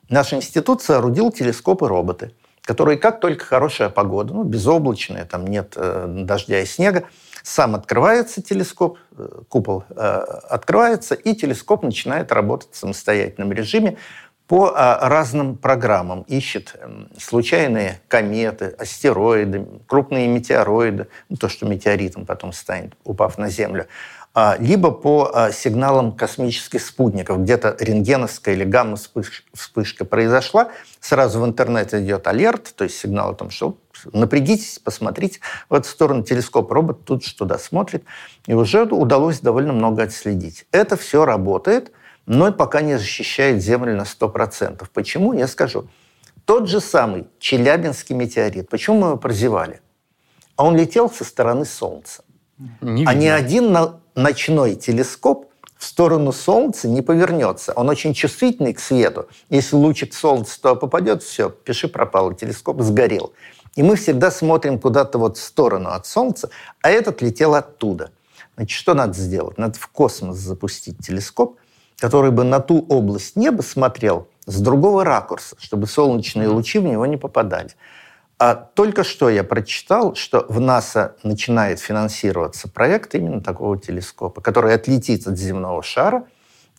[0.10, 2.32] наш институт соорудил телескопы-роботы,
[2.62, 7.04] которые, как только хорошая погода, ну, безоблачная, там нет э, дождя и снега,
[7.44, 13.98] сам открывается телескоп, э, купол э, открывается, и телескоп начинает работать в самостоятельном режиме
[14.48, 16.22] по а, разным программам.
[16.28, 23.50] Ищет эм, случайные кометы, астероиды, крупные метеороиды, ну, то, что метеоритом потом станет, упав на
[23.50, 23.88] Землю,
[24.38, 27.40] а, либо по а, сигналам космических спутников.
[27.40, 33.50] Где-то рентгеновская или гамма-вспышка произошла, сразу в интернет идет алерт, то есть сигнал о том,
[33.50, 33.78] что
[34.14, 38.04] напрягитесь, посмотрите в эту сторону телескоп, робот тут туда смотрит,
[38.46, 40.66] и уже удалось довольно много отследить.
[40.72, 41.92] Это все работает,
[42.26, 44.86] но пока не защищает Землю на 100%.
[44.94, 45.34] Почему?
[45.34, 45.88] Я скажу.
[46.46, 49.82] Тот же самый Челябинский метеорит, почему мы его прозевали?
[50.56, 52.24] А он летел со стороны Солнца.
[52.82, 53.76] Не а ни один
[54.16, 57.74] ночной телескоп в сторону Солнца не повернется.
[57.74, 59.28] Он очень чувствительный к свету.
[59.50, 63.34] Если лучик Солнца то попадет, все, пиши пропало, телескоп сгорел.
[63.76, 66.50] И мы всегда смотрим куда-то вот в сторону от Солнца,
[66.82, 68.12] а этот летел оттуда.
[68.56, 69.58] Значит, что надо сделать?
[69.58, 71.58] Надо в космос запустить телескоп,
[72.00, 77.06] который бы на ту область неба смотрел с другого ракурса, чтобы солнечные лучи в него
[77.06, 77.70] не попадали.
[78.38, 84.74] А только что я прочитал, что в НАСА начинает финансироваться проект именно такого телескопа, который
[84.74, 86.26] отлетит от земного шара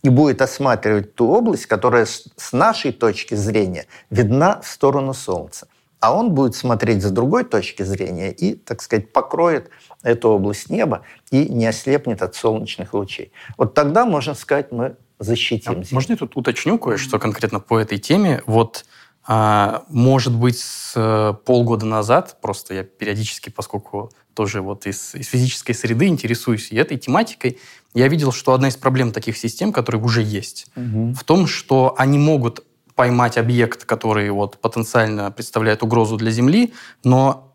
[0.03, 5.67] и будет осматривать ту область, которая с нашей точки зрения видна в сторону Солнца
[6.01, 9.71] а он будет смотреть с другой точки зрения и, так сказать, покроет
[10.03, 13.33] эту область неба и не ослепнет от солнечных лучей.
[13.57, 15.73] Вот тогда, можно сказать, мы защитим.
[15.73, 18.43] А можно я тут уточню кое-что конкретно по этой теме?
[18.47, 18.85] Вот
[19.29, 25.27] а, может быть, с э, полгода назад, просто я периодически, поскольку тоже вот из, из
[25.27, 27.59] физической среды интересуюсь и этой тематикой,
[27.93, 31.13] я видел, что одна из проблем таких систем, которые уже есть, угу.
[31.13, 37.46] в том, что они могут поймать объект, который вот потенциально представляет угрозу для Земли, но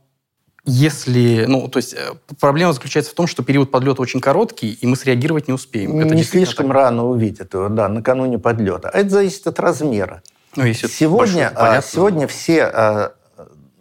[0.64, 4.86] если, ну, то есть э, проблема заключается в том, что период подлета очень короткий, и
[4.86, 6.00] мы среагировать не успеем.
[6.00, 6.76] Это не слишком так.
[6.76, 8.90] рано увидеть его, да, накануне подлета.
[8.90, 10.22] А это зависит от размера.
[10.56, 11.90] Ну, если сегодня, большой, понятно.
[11.90, 13.14] сегодня все а,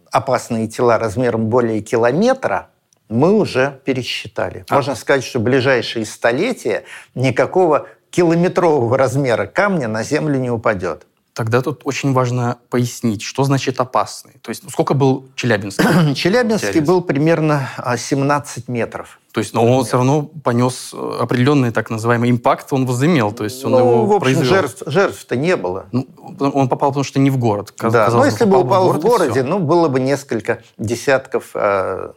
[0.09, 2.69] опасные тела размером более километра
[3.09, 4.65] мы уже пересчитали.
[4.69, 4.75] А.
[4.75, 11.05] Можно сказать, что в ближайшие столетия никакого километрового размера камня на Землю не упадет.
[11.33, 14.33] Тогда тут очень важно пояснить, что значит опасный.
[14.41, 16.13] То есть, ну, сколько был Челябинский?
[16.15, 19.19] Челябинский был примерно 17 а, метров.
[19.31, 23.45] То есть, но он все равно понес э, определенный так называемый импакт, он возымел, то
[23.45, 24.45] есть он ну, его в общем, произвел.
[24.45, 25.85] жертв, жертв-то не было.
[25.93, 26.05] Ну,
[26.37, 27.73] он попал, потому что не в город.
[27.79, 32.11] Да, но если бы упал в, город, в городе, ну, было бы несколько десятков э,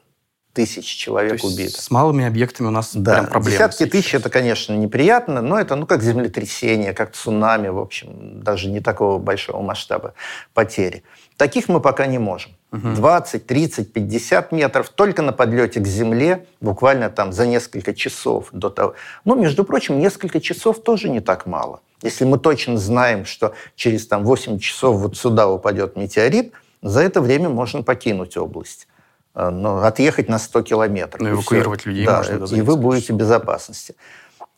[0.54, 1.82] тысяч человек То убито.
[1.82, 3.14] С малыми объектами у нас да.
[3.14, 3.58] прям проблемы.
[3.58, 8.70] Десятки тысяч это, конечно, неприятно, но это ну как землетрясение, как цунами, в общем, даже
[8.70, 10.14] не такого большого масштаба
[10.54, 11.02] потери.
[11.36, 12.52] Таких мы пока не можем.
[12.72, 12.94] Угу.
[12.94, 18.70] 20, 30, 50 метров только на подлете к Земле, буквально там за несколько часов до
[18.70, 18.94] того.
[19.24, 21.80] Ну, между прочим, несколько часов тоже не так мало.
[22.02, 27.20] Если мы точно знаем, что через там, 8 часов вот сюда упадет метеорит, за это
[27.20, 28.88] время можно покинуть область.
[29.34, 31.20] Ну, отъехать на 100 километров.
[31.20, 31.90] Ну, эвакуировать все.
[31.90, 32.54] людей да, можно.
[32.54, 33.96] И вы будете в безопасности.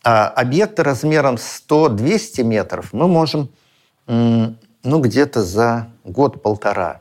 [0.04, 3.48] А объекты размером 100-200 метров мы можем
[4.06, 7.00] ну, где-то за год-полтора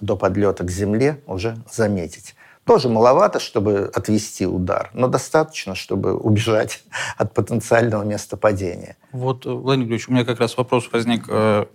[0.00, 2.34] до подлета к Земле уже заметить.
[2.64, 6.84] Тоже маловато, чтобы отвести удар, но достаточно, чтобы убежать
[7.16, 8.96] от потенциального места падения.
[9.10, 11.24] Вот, Владимир Григорьевич, у меня как раз вопрос возник.
[11.28, 11.66] Э,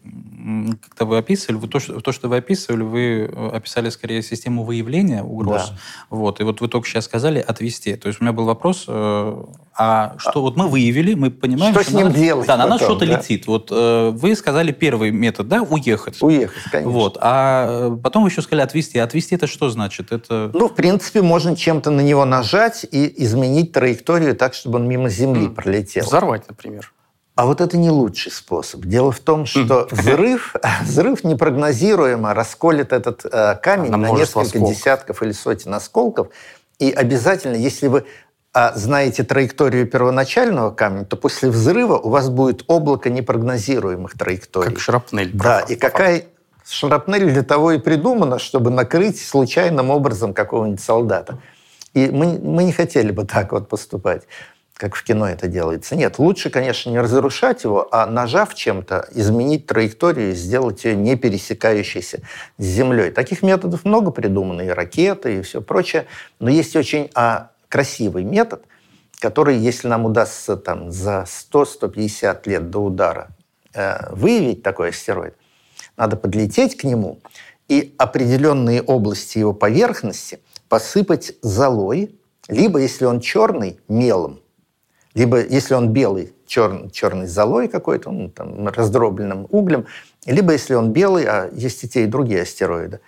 [0.90, 4.64] когда вы описывали, вы то, что, то, что вы описывали, вы э, описали скорее систему
[4.64, 5.72] выявления угроз.
[5.72, 5.78] Да.
[6.10, 7.96] Вот, и вот вы только сейчас сказали отвести.
[7.98, 9.44] То есть у меня был вопрос, э,
[9.78, 12.48] а что а, вот мы выявили, мы понимаем, что, что с ним надо, делать.
[12.48, 13.18] Да, на нас что-то да?
[13.18, 13.46] летит.
[13.46, 16.22] Вот э, вы сказали первый метод, да, уехать.
[16.22, 16.92] Уехать, конечно.
[16.92, 18.98] Вот, а потом вы еще сказали отвести.
[18.98, 20.12] Отвести это что значит?
[20.12, 20.50] Это...
[20.54, 25.10] Ну, в принципе, можно чем-то на него нажать и изменить траекторию так, чтобы он мимо
[25.10, 25.54] Земли mm.
[25.54, 26.06] пролетел.
[26.06, 26.92] Взорвать, например.
[27.36, 28.82] А вот это не лучший способ.
[28.86, 34.70] Дело в том, что взрыв, взрыв непрогнозируемо расколет этот э, камень на, на несколько осколков.
[34.72, 36.30] десятков или сотен осколков.
[36.80, 38.06] И обязательно, если вы
[38.58, 44.72] а, знаете траекторию первоначального камня, то после взрыва у вас будет облако непрогнозируемых траекторий.
[44.72, 45.30] Как шрапнель.
[45.32, 46.24] Да, и какая
[46.68, 51.38] шрапнель для того и придумана, чтобы накрыть случайным образом какого-нибудь солдата.
[51.94, 54.24] И мы, мы не хотели бы так вот поступать
[54.74, 55.96] как в кино это делается.
[55.96, 62.20] Нет, лучше, конечно, не разрушать его, а нажав чем-то, изменить траекторию, сделать ее не пересекающейся
[62.60, 63.10] с Землей.
[63.10, 66.06] Таких методов много придумано, и ракеты, и все прочее.
[66.40, 68.66] Но есть очень а, красивый метод,
[69.20, 73.30] который, если нам удастся там, за 100-150 лет до удара
[73.74, 75.36] э, выявить такой астероид,
[75.96, 77.20] надо подлететь к нему
[77.68, 82.16] и определенные области его поверхности посыпать золой,
[82.48, 84.42] либо, если он черный, мелом–
[85.18, 89.88] либо, если он белый, черный, золой какой-то, ну, там, раздробленным углем,
[90.28, 93.00] либо, если он белый, а есть и те, и другие астероиды,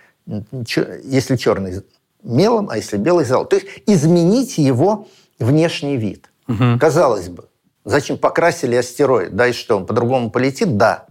[1.04, 1.84] если черный
[2.22, 3.46] мелом, а если белый золой.
[3.46, 6.30] То есть изменить его внешний вид.
[6.48, 6.78] Угу.
[6.80, 7.48] Казалось бы,
[7.84, 9.34] зачем покрасили астероид?
[9.34, 10.76] Да и что, он по-другому полетит?
[10.76, 11.06] Да,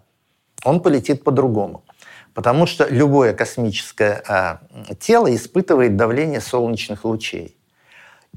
[0.63, 1.83] он полетит по-другому.
[2.33, 4.61] Потому что любое космическое а,
[4.99, 7.57] тело испытывает давление солнечных лучей.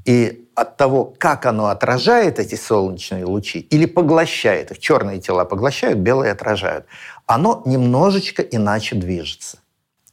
[0.05, 5.99] И от того, как оно отражает эти солнечные лучи или поглощает их, черные тела поглощают,
[5.99, 6.85] белые отражают,
[7.25, 9.59] оно немножечко иначе движется.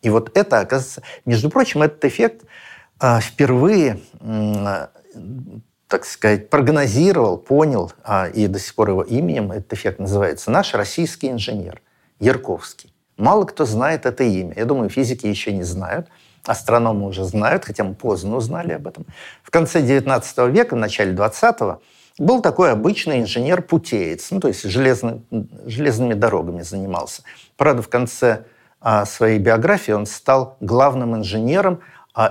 [0.03, 2.43] И вот это, оказывается, между прочим, этот эффект
[3.21, 4.87] впервые, э,
[5.89, 10.75] так сказать, прогнозировал, понял, э, и до сих пор его именем этот эффект называется, наш
[10.75, 11.81] российский инженер
[12.19, 12.93] Ярковский.
[13.17, 14.55] Мало кто знает это имя.
[14.57, 16.09] Я думаю, физики еще не знают–
[16.47, 19.07] астрономы уже знают, хотя мы поздно узнали об этом.
[19.43, 21.79] В конце XIX века, в начале XX
[22.19, 25.23] был такой обычный инженер-путеец, ну, то есть железный,
[25.67, 27.23] железными дорогами занимался.
[27.57, 28.45] Правда, в конце
[28.81, 31.85] а, своей биографии он стал главным инженером а,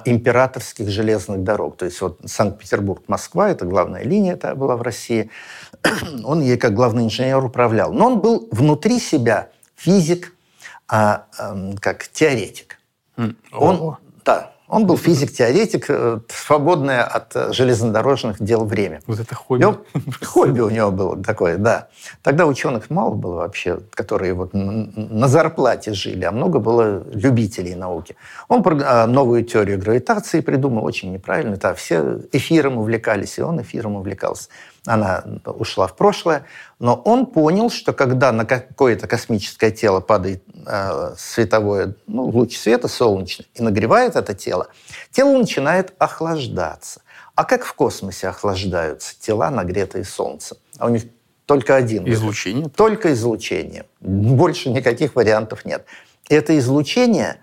[0.06, 1.78] императорских железных дорог.
[1.78, 5.30] То есть вот Санкт-Петербург-Москва, это главная линия это была в России,
[6.24, 7.94] он ей как главный инженер управлял.
[7.94, 10.34] Но он был внутри себя физик,
[10.88, 12.80] а, а, как теоретик.
[13.52, 19.02] Он, да, он был физик-теоретик, э, свободное от э, железнодорожных дел время.
[19.08, 19.64] Вот это хобби.
[19.64, 19.80] Он,
[20.24, 21.88] хобби у него было такое, да.
[22.22, 28.16] Тогда ученых мало было вообще, которые вот на зарплате жили, а много было любителей науки.
[28.48, 31.58] Он а, новую теорию гравитации придумал, очень неправильно.
[31.58, 34.50] Да, все эфиром увлекались, и он эфиром увлекался
[34.86, 36.46] она ушла в прошлое,
[36.80, 42.88] но он понял, что когда на какое-то космическое тело падает э, световое, ну, луч света
[42.88, 44.68] солнечный и нагревает это тело,
[45.12, 47.02] тело начинает охлаждаться.
[47.36, 50.58] А как в космосе охлаждаются тела, нагретые Солнцем?
[50.78, 51.04] А у них
[51.46, 52.08] только один.
[52.08, 52.70] Излучение?
[52.70, 53.86] Только излучение.
[54.02, 55.86] Больше никаких вариантов нет.
[56.30, 57.40] Это излучение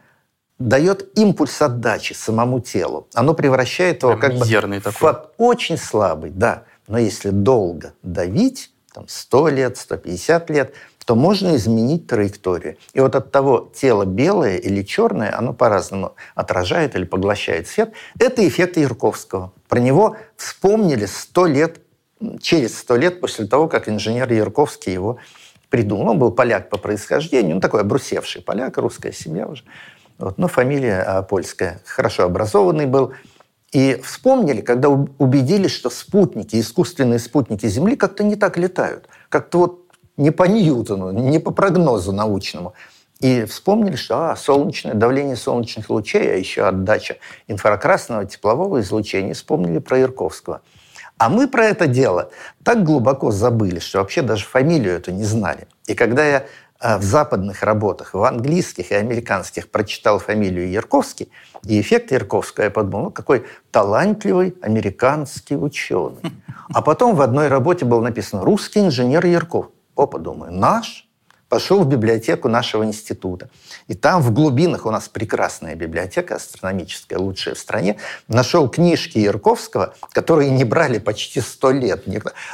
[0.58, 3.08] дает импульс отдачи самому телу.
[3.14, 4.46] Оно превращает его Прям как бы
[4.80, 4.92] такой.
[4.92, 4.98] в
[5.38, 10.74] очень слабый, да, но если долго давить, там 100 лет, 150 лет,
[11.06, 12.76] то можно изменить траекторию.
[12.92, 17.92] И вот от того, тело белое или черное, оно по-разному отражает или поглощает свет.
[18.18, 19.52] Это эффект Ярковского.
[19.68, 21.80] Про него вспомнили 100 лет,
[22.40, 25.18] через 100 лет после того, как инженер Ярковский его
[25.70, 26.08] придумал.
[26.08, 29.62] Он был поляк по происхождению, он такой обрусевший поляк, русская семья уже.
[30.18, 31.80] Вот, но фамилия а, польская.
[31.84, 33.12] Хорошо образованный был.
[33.76, 39.06] И вспомнили, когда убедились, что спутники, искусственные спутники Земли как-то не так летают.
[39.28, 39.80] Как-то вот
[40.16, 42.72] не по Ньютону, не по прогнозу научному.
[43.20, 49.34] И вспомнили, что а, солнечное давление солнечных лучей, а еще отдача инфракрасного теплового излучения.
[49.34, 50.62] Вспомнили про Ирковского.
[51.18, 52.30] А мы про это дело
[52.64, 55.68] так глубоко забыли, что вообще даже фамилию эту не знали.
[55.86, 56.46] И когда я
[56.80, 61.30] в западных работах, в английских и американских прочитал фамилию Ярковский,
[61.64, 66.20] и эффект Ярковского, я подумал, ну, какой талантливый американский ученый.
[66.72, 69.70] А потом в одной работе было написано «Русский инженер Ярков».
[69.96, 71.06] Опа, думаю, наш?
[71.48, 73.48] пошел в библиотеку нашего института.
[73.86, 77.98] И там в глубинах у нас прекрасная библиотека астрономическая, лучшая в стране.
[78.28, 82.04] Нашел книжки Ярковского, которые не брали почти сто лет.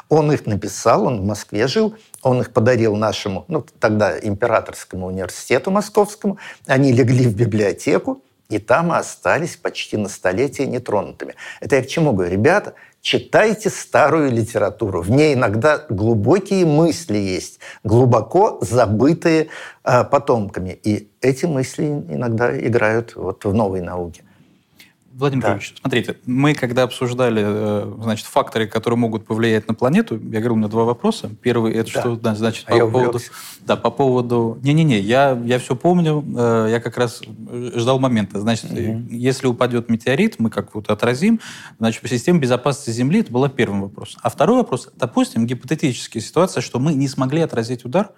[0.08, 5.70] Он их написал, он в Москве жил, он их подарил нашему, ну, тогда императорскому университету
[5.70, 6.38] московскому.
[6.66, 11.34] Они легли в библиотеку, и там остались почти на столетие нетронутыми.
[11.60, 12.30] Это я к чему говорю?
[12.30, 15.00] Ребята, читайте старую литературу.
[15.00, 19.48] В ней иногда глубокие мысли есть, глубоко забытые
[19.84, 20.78] э, потомками.
[20.82, 24.22] И эти мысли иногда играют вот в новой науке.
[25.14, 25.60] Владимир да.
[25.80, 30.56] смотрите, мы когда обсуждали, э, значит, факторы, которые могут повлиять на планету, я говорил, у
[30.56, 31.30] меня два вопроса.
[31.42, 32.00] Первый, это да.
[32.00, 33.18] что, да, значит, а по поводу...
[33.60, 34.58] Да, по поводу...
[34.62, 37.22] Не-не-не, я, я все помню, э, я как раз
[37.74, 38.40] ждал момента.
[38.40, 39.02] Значит, угу.
[39.10, 41.40] если упадет метеорит, мы как вот отразим,
[41.78, 44.16] значит, по системе безопасности Земли, это был первый вопрос.
[44.22, 48.10] А второй вопрос, допустим, гипотетическая ситуация, что мы не смогли отразить удар,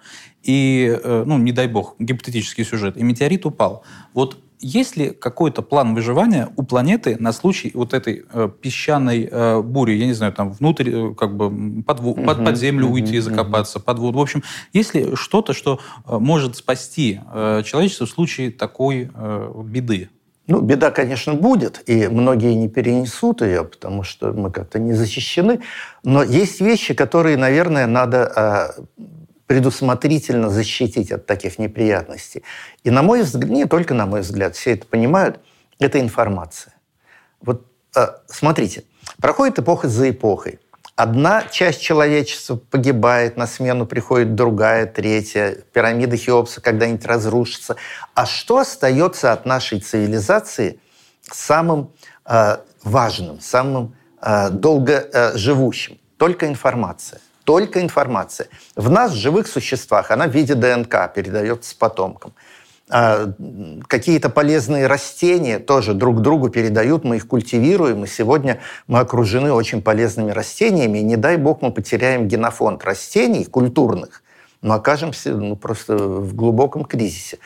[0.43, 3.83] и, ну, не дай бог, гипотетический сюжет, и метеорит упал.
[4.13, 9.61] Вот есть ли какой-то план выживания у планеты на случай вот этой э, песчаной э,
[9.61, 9.93] бури?
[9.93, 13.19] Я не знаю, там внутрь, э, как бы под, угу, под, под землю угу, уйти,
[13.19, 13.85] закопаться, угу.
[13.85, 14.17] под воду.
[14.17, 14.43] В общем,
[14.73, 20.09] есть ли что-то, что э, может спасти э, человечество в случае такой э, беды?
[20.47, 25.59] Ну, беда, конечно, будет, и многие не перенесут ее, потому что мы как-то не защищены.
[26.03, 29.05] Но есть вещи, которые, наверное, надо э,
[29.47, 32.43] предусмотрительно защитить от таких неприятностей.
[32.83, 35.39] И на мой взгляд, не только на мой взгляд, все это понимают,
[35.79, 36.73] это информация.
[37.41, 37.65] Вот
[37.95, 38.85] э, смотрите,
[39.19, 40.59] проходит эпоха за эпохой.
[40.95, 45.57] Одна часть человечества погибает, на смену приходит другая, третья.
[45.73, 47.75] Пирамида Хеопса когда-нибудь разрушится.
[48.13, 50.79] А что остается от нашей цивилизации
[51.21, 51.91] самым
[52.25, 55.99] э, важным, самым э, долгоживущим?
[56.17, 58.47] Только информация только информация.
[58.75, 62.33] В нас, живых существах, она в виде ДНК передается потомкам.
[62.89, 63.33] А
[63.87, 69.81] какие-то полезные растения тоже друг другу передают, мы их культивируем, и сегодня мы окружены очень
[69.81, 74.21] полезными растениями, и не дай бог мы потеряем генофонд растений культурных,
[74.61, 77.39] но окажемся ну, просто в глубоком кризисе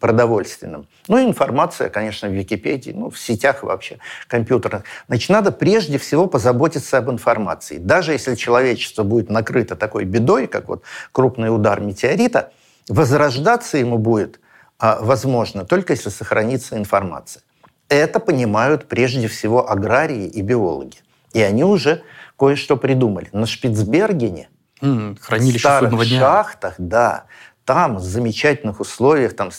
[0.00, 0.86] продовольственным.
[1.08, 3.98] Ну и информация, конечно, в Википедии, ну, в сетях вообще
[4.28, 4.84] компьютерных.
[5.08, 7.78] Значит, надо прежде всего позаботиться об информации.
[7.78, 10.82] Даже если человечество будет накрыто такой бедой, как вот
[11.12, 12.52] крупный удар метеорита,
[12.88, 14.40] возрождаться ему будет
[14.78, 17.42] а, возможно только если сохранится информация.
[17.88, 20.98] Это понимают прежде всего аграрии и биологи.
[21.34, 22.02] И они уже
[22.38, 23.28] кое-что придумали.
[23.32, 24.48] На Шпицбергене,
[24.80, 27.24] mm, хранилище в старых шахтах, да,
[27.64, 29.50] там, в замечательных условиях, там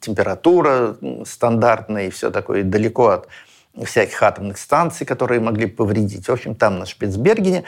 [0.00, 3.28] температура стандартная и все такое, далеко от
[3.84, 6.28] всяких атомных станций, которые могли повредить.
[6.28, 7.64] В общем, там на Шпицбергене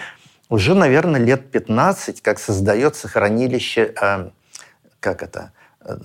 [0.48, 4.30] уже, наверное, лет 15, как создается хранилище, э,
[5.00, 5.52] как это,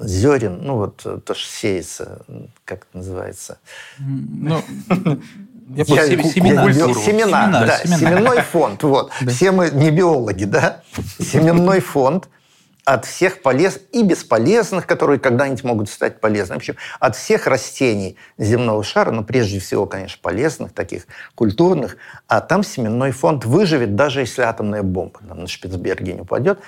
[0.01, 2.21] зерен, ну вот то, что сеется,
[2.65, 3.59] как это называется?
[3.99, 4.61] Ну,
[5.69, 6.73] я я, семена.
[6.73, 7.97] Семена, семена, да, семена.
[7.97, 8.83] семенной фонд.
[8.83, 9.11] Вот.
[9.21, 9.31] Да.
[9.31, 10.81] Все мы не биологи, да?
[11.19, 12.27] Семенной фонд–
[12.85, 16.57] от всех полез и бесполезных, которые когда-нибудь могут стать полезными.
[16.57, 22.41] В общем, от всех растений земного шара, но прежде всего, конечно, полезных, таких культурных, а
[22.41, 26.59] там семенной фонд выживет, даже если атомная бомба там, на Шпицберге не упадет.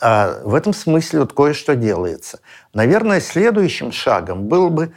[0.00, 2.40] А в этом смысле вот кое-что делается.
[2.72, 4.92] Наверное, следующим шагом был бы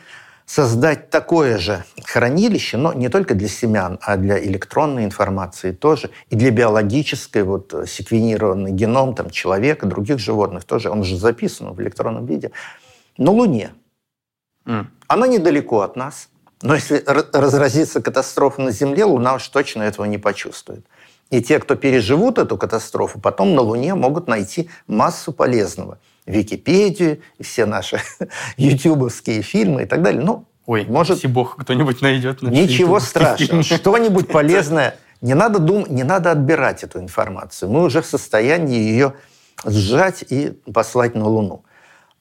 [0.52, 6.36] создать такое же хранилище, но не только для семян, а для электронной информации тоже, и
[6.36, 12.26] для биологической, вот секвенированный геном там, человека, других животных тоже, он же записан в электронном
[12.26, 12.52] виде,
[13.18, 13.72] на Луне.
[14.66, 14.88] Mm.
[15.08, 16.28] Она недалеко от нас,
[16.62, 20.86] но если разразится катастрофа на Земле, Луна уж точно этого не почувствует.
[21.30, 27.66] И те, кто переживут эту катастрофу, потом на Луне могут найти массу полезного– Википедию, все
[27.66, 28.00] наши
[28.58, 30.22] ютубовские фильмы и так далее.
[30.22, 32.42] Ну, Ой, может, если бог кто-нибудь найдет.
[32.42, 33.64] Ничего страшного.
[33.64, 34.96] Что-нибудь полезное.
[35.20, 35.86] Не надо, дум...
[35.90, 37.70] не надо отбирать эту информацию.
[37.70, 39.14] Мы уже в состоянии ее
[39.66, 41.64] сжать и послать на Луну.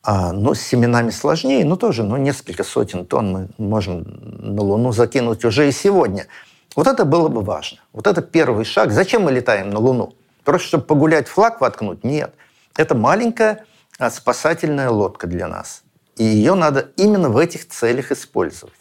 [0.03, 4.05] А, но с семенами сложнее, но тоже ну, несколько сотен тонн мы можем
[4.39, 6.27] на Луну закинуть уже и сегодня.
[6.75, 7.79] Вот это было бы важно.
[7.93, 8.93] Вот это первый шаг.
[8.93, 10.15] Зачем мы летаем на Луну?
[10.45, 12.03] Просто чтобы погулять флаг воткнуть?
[12.05, 12.35] Нет.
[12.77, 13.67] Это маленькая
[14.09, 15.83] спасательная лодка для нас.
[16.17, 18.80] И ее надо именно в этих целях использовать.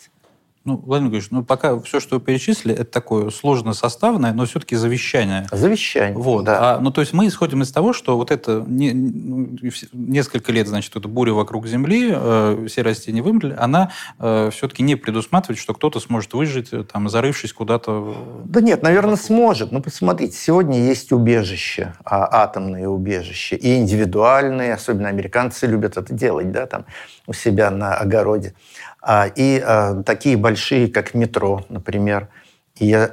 [0.66, 4.76] Ну, Владимир Григорьевич, ну пока все, что вы перечислили, это такое сложно составное, но все-таки
[4.76, 5.48] завещание.
[5.52, 6.18] Завещание.
[6.18, 6.44] Вот.
[6.44, 6.76] Да.
[6.76, 9.58] А, ну, то есть мы исходим из того, что вот это не, ну,
[9.94, 14.96] несколько лет, значит, эта буря вокруг Земли, э, все растения вымерли, она э, все-таки не
[14.96, 18.44] предусматривает, что кто-то сможет выжить, э, там, зарывшись куда-то.
[18.44, 19.72] Да нет, наверное, сможет.
[19.72, 26.52] Ну, посмотрите, сегодня есть убежища, а, атомные убежища, и индивидуальные, особенно американцы любят это делать,
[26.52, 26.86] да, там,
[27.28, 28.54] у себя на огороде.
[29.02, 32.30] А, и а, такие большие, как метро, например.
[32.78, 33.10] И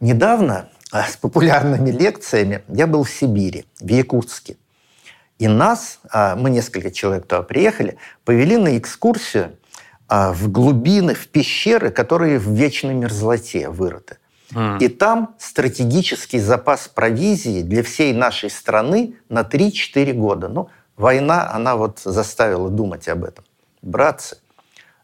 [0.00, 4.56] недавно а, с популярными лекциями я был в Сибири, в Якутске.
[5.38, 9.56] И нас, мы несколько человек туда приехали, повели на экскурсию
[10.08, 14.16] в глубины, в пещеры, которые в вечной мерзлоте вырыты.
[14.52, 14.78] Mm.
[14.80, 20.48] И там стратегический запас провизии для всей нашей страны на 3-4 года.
[20.48, 23.44] Ну, война, она вот заставила думать об этом.
[23.80, 24.38] Братцы,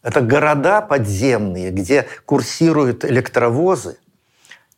[0.05, 3.97] это города подземные, где курсируют электровозы,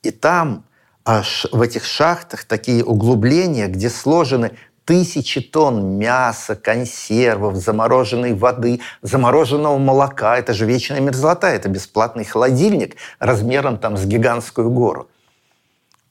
[0.03, 0.65] и там
[1.05, 4.53] аж в этих шахтах такие углубления, где сложены
[4.85, 10.39] тысячи тонн мяса, консервов, замороженной воды, замороженного молока.
[10.39, 15.09] Это же вечная мерзлота, это бесплатный холодильник размером там с гигантскую гору.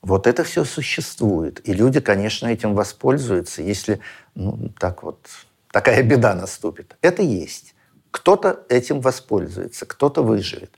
[0.01, 1.67] Вот это все существует.
[1.67, 4.01] И люди, конечно, этим воспользуются, если
[4.35, 5.25] ну, так вот,
[5.71, 6.97] такая беда наступит.
[7.01, 7.74] Это есть.
[8.15, 10.71] Кто-то этим воспользуется, кто-то выживет.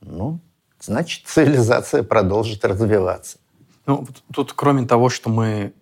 [0.00, 0.38] Ну,
[0.80, 3.38] значит, цивилизация продолжит развиваться.
[3.86, 5.74] Ну, тут кроме того, что мы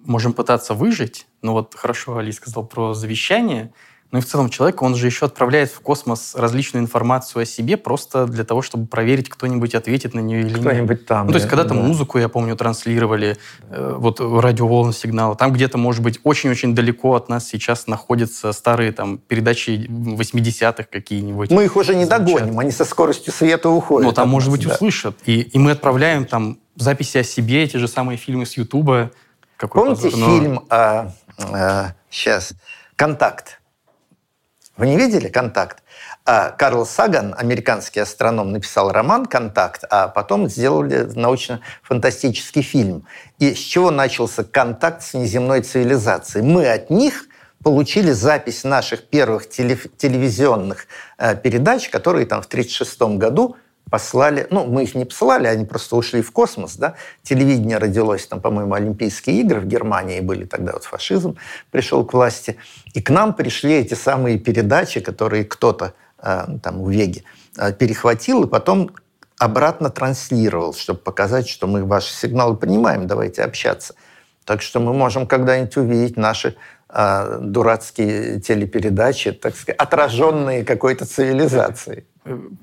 [0.00, 3.72] можем пытаться выжить, ну вот хорошо Али сказал про завещание–
[4.10, 7.76] ну и в целом человек, он же еще отправляет в космос различную информацию о себе
[7.76, 10.60] просто для того, чтобы проверить, кто-нибудь ответит на нее или нет.
[10.60, 11.26] Кто-нибудь там.
[11.26, 11.80] Ну, то есть когда-то да.
[11.80, 13.36] музыку, я помню, транслировали,
[13.68, 15.36] э, вот радиоволны сигнала.
[15.36, 21.50] Там где-то, может быть, очень-очень далеко от нас сейчас находятся старые там передачи 80-х какие-нибудь.
[21.50, 22.24] Мы их уже не звучат.
[22.24, 24.06] догоним, они со скоростью света уходят.
[24.06, 24.74] Ну, там, может нас, быть, да.
[24.74, 25.16] услышат.
[25.26, 29.10] И, и мы отправляем там записи о себе, эти же самые фильмы с Ютуба.
[29.58, 30.26] Помните позор, но...
[30.26, 32.54] фильм, а, а, сейчас,
[32.96, 33.57] «Контакт»?
[34.78, 35.82] Вы не видели «Контакт»?
[36.24, 43.04] А Карл Саган, американский астроном, написал роман «Контакт», а потом сделали научно-фантастический фильм.
[43.40, 46.46] И с чего начался контакт с неземной цивилизацией?
[46.46, 47.26] Мы от них
[47.64, 50.86] получили запись наших первых телевизионных
[51.18, 53.56] э, передач, которые там в 1936 году
[53.90, 58.40] послали, ну, мы их не посылали, они просто ушли в космос, да, телевидение родилось, там,
[58.40, 61.36] по-моему, Олимпийские игры в Германии были, тогда вот фашизм
[61.70, 62.56] пришел к власти,
[62.94, 67.24] и к нам пришли эти самые передачи, которые кто-то э, там у Веги
[67.56, 68.90] э, перехватил, и потом
[69.38, 73.94] обратно транслировал, чтобы показать, что мы ваши сигналы понимаем, давайте общаться.
[74.44, 76.56] Так что мы можем когда-нибудь увидеть наши
[76.88, 82.04] э, дурацкие телепередачи, так сказать, отраженные какой-то цивилизацией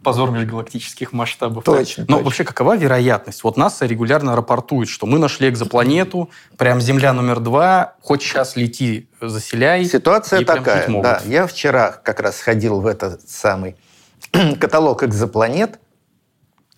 [0.04, 1.64] позор межгалактических масштабов.
[1.64, 2.06] Точно.
[2.08, 2.26] Но точно.
[2.26, 3.44] вообще какова вероятность?
[3.44, 9.10] Вот НАСА регулярно рапортует, что мы нашли экзопланету, прям Земля номер два, хоть сейчас лети,
[9.22, 9.86] заселяй.
[9.86, 11.22] Ситуация такая, да.
[11.26, 13.76] Я вчера как раз ходил в этот самый
[14.60, 15.80] каталог экзопланет.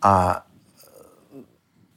[0.00, 0.42] А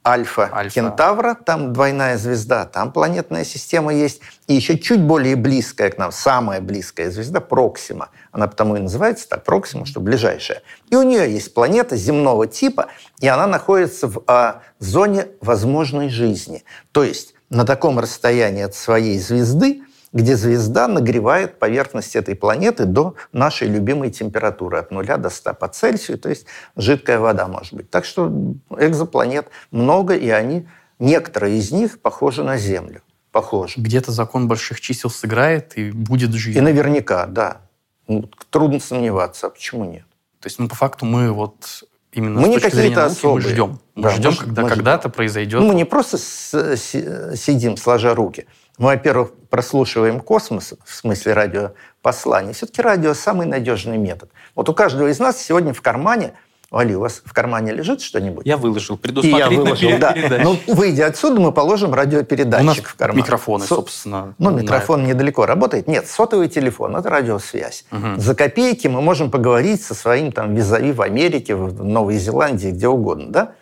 [0.04, 4.20] Альфа, Альфа Кентавра, там двойная звезда, там планетная система есть.
[4.48, 8.10] И еще чуть более близкая к нам, самая близкая звезда Проксима.
[8.32, 10.62] Она потому и называется так, Проксима, что ближайшая.
[10.90, 12.88] И у нее есть планета земного типа,
[13.20, 16.64] и она находится в а, зоне возможной жизни.
[16.90, 19.82] То есть на таком расстоянии от своей звезды,
[20.12, 25.68] где звезда нагревает поверхность этой планеты до нашей любимой температуры, от 0 до 100 по
[25.68, 26.46] Цельсию, то есть
[26.76, 27.90] жидкая вода может быть.
[27.90, 28.32] Так что
[28.70, 33.02] экзопланет много, и они, некоторые из них похожи на Землю.
[33.30, 33.80] Похожи.
[33.80, 36.58] Где-то закон больших чисел сыграет, и будет жизнь.
[36.58, 37.62] И наверняка, да.
[38.06, 40.04] Ну, трудно сомневаться, а почему нет?
[40.40, 43.46] То есть, ну, по факту мы вот именно мы не какие-то особые.
[43.46, 43.78] мы ждем.
[43.94, 45.60] Мы да, ждем, мы, когда мы когда-то произойдет.
[45.60, 48.46] Ну, мы не просто с, с, сидим, сложа руки.
[48.82, 52.52] Мы, во-первых, прослушиваем космос, в смысле радиопослания.
[52.52, 54.28] Все-таки радио– самый надежный метод.
[54.56, 56.32] Вот у каждого из нас сегодня в кармане
[56.72, 58.44] Али, у вас в кармане лежит что-нибудь?
[58.44, 60.16] Я выложил, И я предусмотрительно выложил, да.
[60.42, 63.18] Ну, выйдя отсюда, мы положим У нас радиопередатчик в карман.
[63.18, 64.34] микрофоны, Со- собственно.
[64.38, 65.86] Ну, микрофон недалеко работает.
[65.86, 67.84] Нет, сотовый телефон– это радиосвязь.
[67.92, 68.18] Мгм.
[68.18, 72.88] За копейки мы можем поговорить со своим там визави в Америке, в Новой Зеландии, где
[72.88, 73.52] угодно, да?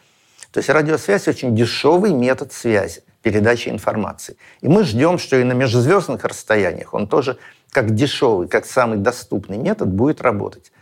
[0.51, 4.37] То есть радиосвязь очень дешевый метод связи, передачи информации.
[4.61, 7.39] И мы ждем, что и на межзвездных расстояниях он тоже
[7.71, 10.73] как дешевый, как самый доступный метод будет работать.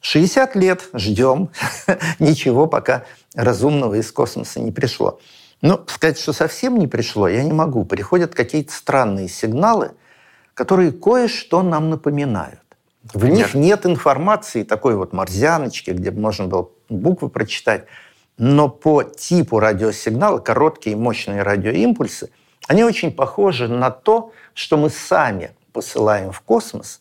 [0.00, 1.50] 60 лет ждем,
[2.18, 3.04] ничего пока
[3.34, 5.20] разумного из космоса не пришло.
[5.62, 7.84] Но сказать, что совсем не пришло, я не могу.
[7.84, 9.92] Приходят какие-то странные сигналы,
[10.54, 12.60] которые кое-что нам напоминают.
[13.02, 13.36] В Например?
[13.36, 17.86] них нет информации такой вот морзяночки, где можно было буквы прочитать.
[18.38, 22.30] Но по типу радиосигнала, короткие и мощные радиоимпульсы,
[22.68, 27.00] они очень похожи на то, что мы сами посылаем в космос,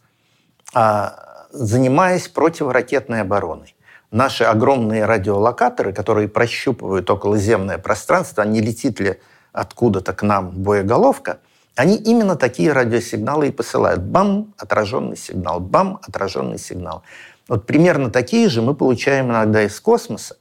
[0.73, 3.75] а, занимаясь противоракетной обороной.
[4.11, 9.19] Наши огромные радиолокаторы, которые прощупывают околоземное пространство, а не летит ли
[9.51, 11.39] откуда-то к нам боеголовка,
[11.75, 14.01] они именно такие радиосигналы и посылают.
[14.01, 17.03] Бам, отраженный сигнал, бам, отраженный сигнал.
[17.47, 20.37] Вот примерно такие же мы получаем иногда из космоса.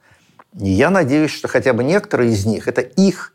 [0.59, 3.35] И я надеюсь, что хотя бы некоторые из них– это их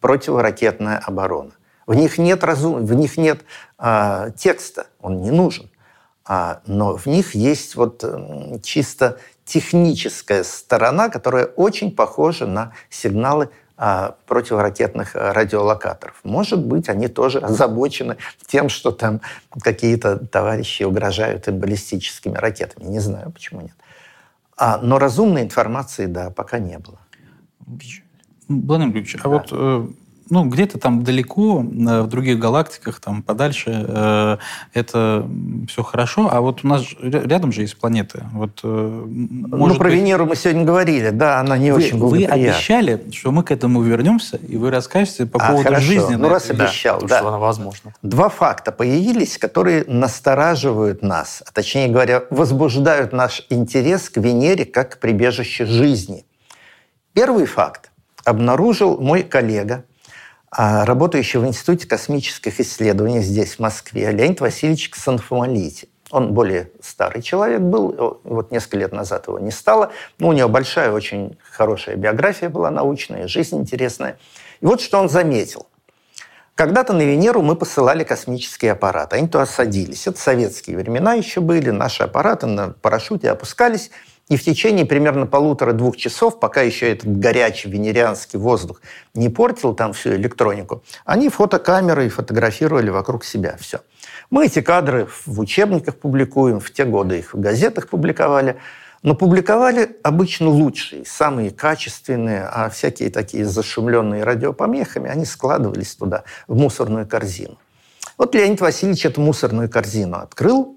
[0.00, 1.52] противоракетная оборона.
[1.86, 2.84] В них нет, разум...
[2.86, 3.40] в них нет
[3.76, 5.68] а, текста, он не нужен.
[6.24, 13.50] А, но в них есть вот м, чисто техническая сторона, которая очень похожа на сигналы
[13.76, 16.20] а, противоракетных а, радиолокаторов.
[16.22, 18.16] Может быть, они тоже озабочены
[18.46, 19.20] тем, что там
[19.60, 22.84] какие-то товарищи угрожают им баллистическими ракетами.
[22.84, 23.74] Не знаю, почему нет.
[24.62, 26.98] А, но разумной информации, да, пока не было.
[28.46, 29.88] Владимир Григорьевич, а вот э,
[30.30, 34.36] ну, где-то там далеко, э, в других галактиках, там подальше, э,
[34.72, 35.28] это
[35.68, 38.24] все хорошо, а вот у нас рядом же есть планеты.
[38.32, 42.24] Вот, э, ну, про быть, Венеру мы сегодня говорили, да, она не вы, очень вы
[42.24, 45.86] обещали, что мы к этому вернемся, и вы расскажете по А, поводу хорошо.
[45.86, 46.14] жизни.
[46.14, 47.18] Ну, на раз этой Да, обещал, да.
[47.18, 47.92] что она возможна.
[48.02, 54.96] Два факта появились, которые настораживают нас, а точнее говоря, возбуждают наш интерес к Венере как
[54.96, 56.24] к прибежище жизни.
[57.12, 57.90] Первый факт
[58.24, 59.84] обнаружил мой коллега,
[60.50, 65.88] работающий в Институте космических исследований здесь, в Москве, Леонид Васильевич Ксанфомолити.
[66.10, 69.92] Он более старый человек был, вот несколько лет назад его не стало.
[70.18, 74.18] Но у него большая, очень хорошая биография была научная, жизнь интересная.
[74.60, 75.66] И вот что он заметил.
[76.56, 79.16] Когда-то на Венеру мы посылали космические аппараты.
[79.16, 80.06] Они туда садились.
[80.06, 81.70] Это советские времена еще были.
[81.70, 83.90] Наши аппараты на парашюте опускались.
[84.30, 88.80] И в течение примерно полутора-двух часов, пока еще этот горячий венерианский воздух
[89.12, 93.80] не портил там всю электронику, они фотокамерой фотографировали вокруг себя все.
[94.30, 98.56] Мы эти кадры в учебниках публикуем, в те годы их в газетах публиковали.
[99.02, 106.54] Но публиковали обычно лучшие, самые качественные, а всякие такие зашумленные радиопомехами, они складывались туда, в
[106.54, 107.58] мусорную корзину.
[108.16, 110.76] Вот Леонид Васильевич эту мусорную корзину открыл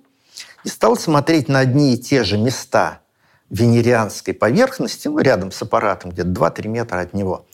[0.63, 3.02] и стал смотреть на одни и те же места
[3.49, 7.45] венерианской поверхности, ну, рядом с аппаратом, где-то 2-3 метра от него,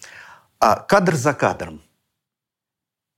[0.59, 1.81] а кадр за кадром.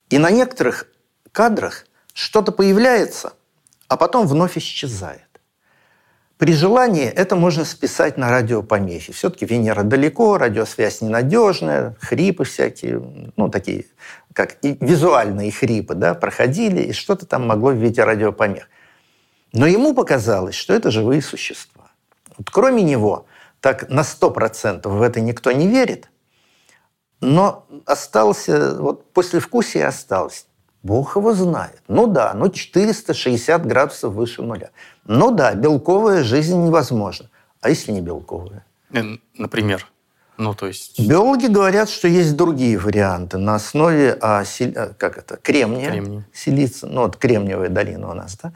[0.10, 0.88] И на некоторых
[1.32, 3.34] кадрах что-то появляется,
[3.88, 5.32] а потом вновь исчезает.
[6.42, 9.14] При желании это можно списать на радиопомехи.
[9.14, 13.86] Все-таки Венера далеко, радиосвязь ненадежная, хрипы всякие, ну, такие,
[14.34, 18.70] как и визуальные хрипы, да, проходили, и что-то там могло в виде радиопомех.
[19.54, 21.81] Но ему показалось, что это живые существа.
[22.38, 23.26] Вот кроме него,
[23.60, 26.10] так на 100% в это никто не верит,
[27.20, 30.48] но остался, вот послевкусие осталось.
[30.84, 31.82] Бог его знает.
[31.88, 34.72] Ну да, ну 460 градусов выше нуля.
[35.06, 37.30] Ну да, белковая жизнь невозможна.
[37.62, 38.66] А если не белковая?
[39.38, 39.88] Например.
[40.38, 41.00] Ну, то есть...
[41.00, 46.24] Биологи говорят, что есть другие варианты на основе а, а, как это, кремния, Кремний.
[46.34, 48.52] силица, ну вот кремниевая долина у нас, да,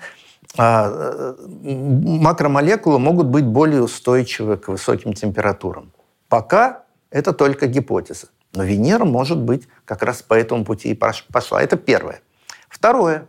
[0.57, 5.91] макромолекулы могут быть более устойчивы к высоким температурам.
[6.29, 8.27] Пока это только гипотеза.
[8.53, 11.61] Но Венера, может быть, как раз по этому пути и пош- пошла.
[11.61, 12.21] Это первое.
[12.69, 13.27] Второе.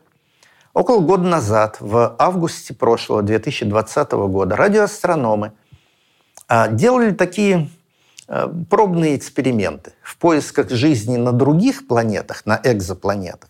[0.72, 5.52] Около года назад, в августе прошлого 2020 года, радиоастрономы
[6.48, 7.70] а, делали такие
[8.28, 13.48] э, пробные эксперименты в поисках жизни на других планетах, на экзопланетах.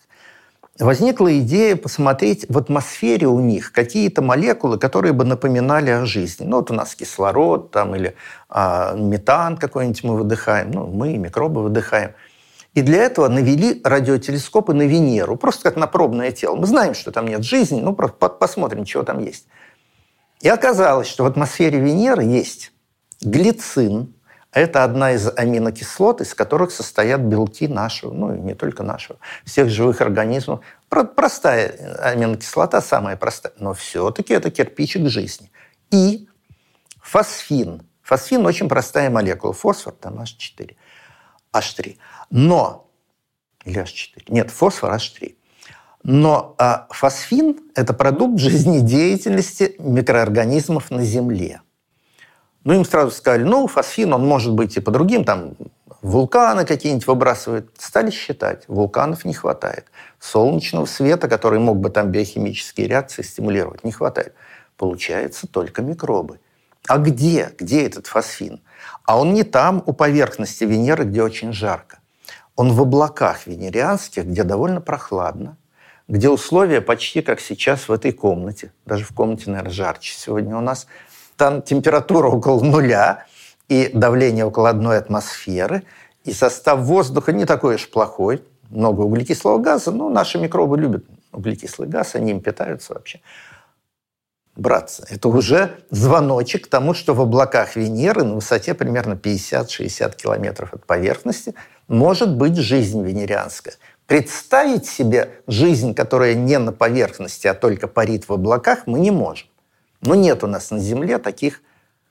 [0.79, 6.45] Возникла идея посмотреть в атмосфере у них какие-то молекулы, которые бы напоминали о жизни.
[6.45, 8.15] Ну, вот у нас кислород там, или
[8.51, 12.13] а, метан какой-нибудь мы выдыхаем, ну, мы микробы выдыхаем.
[12.75, 16.57] И для этого навели радиотелескопы на Венеру, просто как на пробное тело.
[16.57, 19.47] Мы знаем, что там нет жизни, ну, просто по- посмотрим, чего там есть.
[20.43, 22.73] И оказалось, что в атмосфере Венеры есть
[23.23, 24.13] Глицин–
[24.57, 29.69] это одна из аминокислот, из которых состоят белки нашего, ну и не только нашего, всех
[29.69, 30.61] живых организмов.
[30.89, 35.51] Простая аминокислота, самая простая, но все-таки это кирпичик жизни.
[35.91, 36.27] И
[37.03, 37.87] фосфин.
[38.01, 39.53] Фосфин очень простая молекула.
[39.53, 40.75] Фосфор, там H4.
[41.53, 41.99] H3.
[42.31, 42.91] Но,
[43.67, 45.37] или H4, нет, фосфор H3.
[46.03, 51.61] Но а, фосфин– это продукт жизнедеятельности микроорганизмов на Земле.
[52.67, 55.55] Ну, им сразу сказали, ну, фосфин, он может быть и по другим, там,
[56.03, 57.71] вулканы какие-нибудь выбрасывают.
[57.79, 59.87] Стали считать, вулканов не хватает.
[60.19, 64.35] Солнечного света, который мог бы там биохимические реакции стимулировать, не хватает.
[64.77, 66.41] Получается только микробы.
[66.89, 67.53] А где?
[67.57, 68.61] Где этот фосфин?
[69.05, 72.01] А он не там, у поверхности Венеры, где очень жарко.
[72.57, 75.57] Он в облаках венерианских, где довольно прохладно,
[76.09, 78.73] где условия почти как сейчас в этой комнате.
[78.87, 80.89] Даже в комнате, наверное, жарче сегодня у нас.
[81.37, 83.27] Там температура около нуля
[83.69, 85.83] и давление около одной атмосферы.
[86.25, 88.43] И состав воздуха не такой уж плохой.
[88.71, 89.93] Много углекислого газа.
[89.93, 93.21] Но наши микробы любят углекислый газ, они им питаются вообще.
[94.57, 100.73] Братцы, это уже звоночек к тому, что в облаках Венеры на высоте примерно 50-60 километров
[100.73, 101.55] от поверхности
[101.89, 103.75] может быть жизнь венерианская.
[104.07, 109.47] Представить себе жизнь, которая не на поверхности, а только парит в облаках, мы не можем.
[110.07, 111.63] Но нет у нас на Земле таких,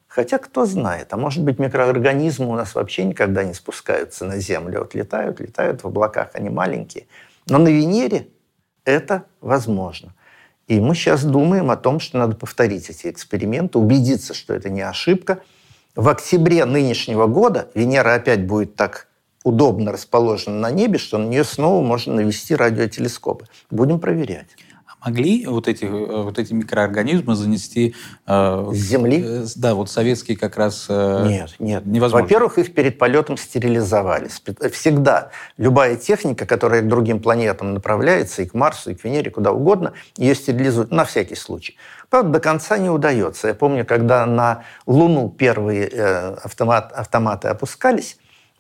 [0.08, 4.80] хотя кто знает, а может быть микроорганизмы у нас вообще никогда не спускаются на Землю,
[4.80, 7.08] вот летают, летают в облаках, они маленькие.
[7.48, 8.28] Но на Венере
[8.84, 10.14] это возможно.
[10.68, 14.82] И мы сейчас думаем о том, что надо повторить эти эксперименты, убедиться, что это не
[14.82, 15.40] ошибка.
[15.96, 19.08] В октябре нынешнего года Венера опять будет так
[19.44, 23.46] удобно расположена на небе, что на нее снова можно навести радиотелескопы.
[23.70, 24.58] Будем проверять.
[25.06, 27.94] Могли вот эти, э, вот эти микроорганизмы занести...
[28.26, 29.24] Э, С Земли?
[29.24, 30.88] Э, да, вот советские как раз...
[30.90, 31.86] Э, нет, нет.
[31.86, 32.24] Невозможно.
[32.24, 34.30] Во-первых, их перед полетом стерилизовали.
[34.72, 39.52] Всегда любая техника, которая к другим планетам направляется, и к Марсу, и к Венере, куда
[39.52, 41.78] угодно, ее стерилизуют на всякий случай.
[42.10, 43.50] Правда, до конца не удается.
[43.50, 48.18] Я помню, когда на Луну первые э, автомат, автоматы опускались,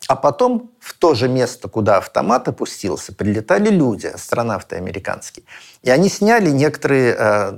[0.07, 5.45] а потом в то же место, куда автомат опустился, прилетали люди, астронавты американские.
[5.81, 7.53] И они сняли некоторые э,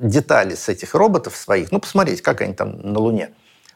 [0.00, 1.72] детали с этих роботов своих.
[1.72, 3.30] Ну, посмотреть, как они там на Луне.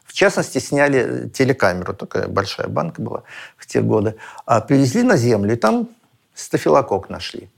[0.05, 3.23] В частности, сняли телекамеру, такая большая банка была
[3.57, 4.15] в те годы.
[4.45, 5.89] А привезли на Землю, и там
[6.33, 7.49] стафилокок нашли.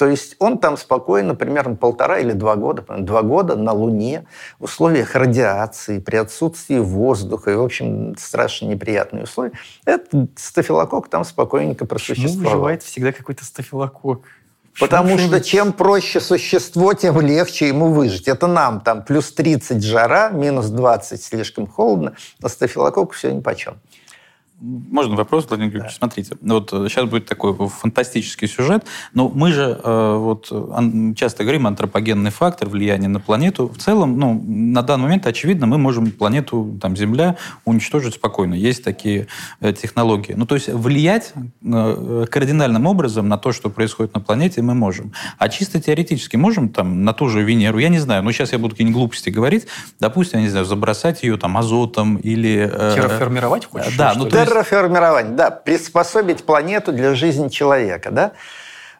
[0.00, 4.24] То есть он там спокойно, примерно полтора или два года, два года на Луне
[4.58, 9.52] в условиях радиации, при отсутствии воздуха и, в общем, страшно неприятные условия.
[9.84, 12.32] Этот стафилокок там спокойненько просуществовал.
[12.32, 14.22] Почему выживает всегда какой-то стафилокок?
[14.78, 18.26] Потому что чем проще существо, тем легче ему выжить.
[18.26, 23.74] Это нам там плюс 30 жара, минус 20 слишком холодно, а стафилококку все нипочем.
[24.60, 25.94] Можно вопрос, Владимир Григорьевич?
[25.94, 26.06] Да.
[26.06, 28.84] Смотрите, вот сейчас э, будет такой фантастический сюжет,
[29.14, 30.52] но мы же э, вот
[31.16, 33.68] часто говорим антропогенный фактор влияния на планету.
[33.68, 38.52] В целом, ну, на данный момент, очевидно, мы можем планету, там, Земля, уничтожить спокойно.
[38.52, 39.28] Есть такие
[39.60, 40.34] э, технологии.
[40.34, 41.32] Ну, то есть влиять
[41.62, 45.12] кардинальным образом на то, что происходит на планете, мы можем.
[45.38, 48.58] А чисто теоретически можем там на ту же Венеру, я не знаю, ну, сейчас я
[48.58, 49.66] буду какие-нибудь глупости говорить,
[50.00, 52.70] допустим, я не знаю, забросать ее там азотом или...
[52.94, 53.96] Терраформировать хочешь?
[53.96, 58.32] Да, ну, то есть терраформирование, да, приспособить планету для жизни человека, да.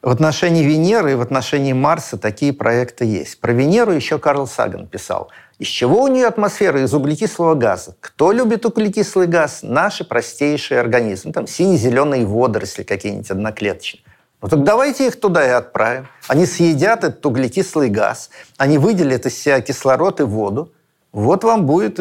[0.01, 3.39] В отношении Венеры и в отношении Марса такие проекты есть.
[3.41, 5.31] Про Венеру еще Карл Саган писал.
[5.59, 6.83] Из чего у нее атмосфера?
[6.83, 7.95] Из углекислого газа.
[8.01, 9.61] Кто любит углекислый газ?
[9.63, 11.33] Наши простейшие организмы.
[11.33, 14.03] Там сине-зеленые водоросли какие-нибудь одноклеточные.
[14.41, 16.09] Ну так давайте их туда и отправим.
[16.29, 20.73] Они съедят этот углекислый газ, они выделят из себя кислород и воду.
[21.13, 22.01] Вот вам будет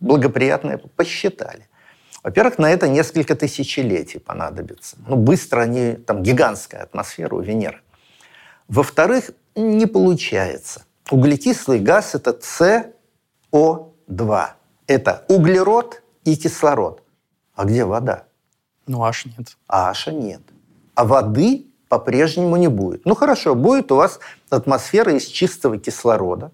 [0.00, 0.78] благоприятное.
[0.94, 1.66] Посчитали.
[2.24, 4.96] Во-первых, на это несколько тысячелетий понадобится.
[5.06, 7.82] Ну, быстро они, там гигантская атмосфера у Венеры.
[8.66, 10.86] Во-вторых, не получается.
[11.10, 12.30] Углекислый газ– это
[13.52, 14.46] СО2.
[14.86, 17.02] Это углерод и кислород.
[17.54, 18.24] А где вода?
[18.86, 19.58] Ну, аж нет.
[19.68, 20.40] А аша нет.
[20.94, 23.04] А воды по-прежнему не будет.
[23.04, 24.18] Ну, хорошо, будет у вас
[24.48, 26.52] атмосфера из чистого кислорода,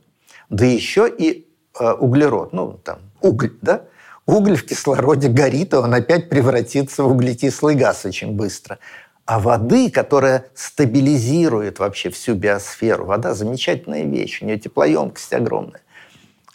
[0.48, 1.48] да еще и
[1.78, 3.84] э, углерод, ну, там, уголь, да?
[4.30, 8.78] Уголь в кислороде горит, и он опять превратится в углекислый газ очень быстро.
[9.24, 15.80] А воды, которая стабилизирует вообще всю биосферу, вода замечательная вещь, у нее теплоемкость огромная.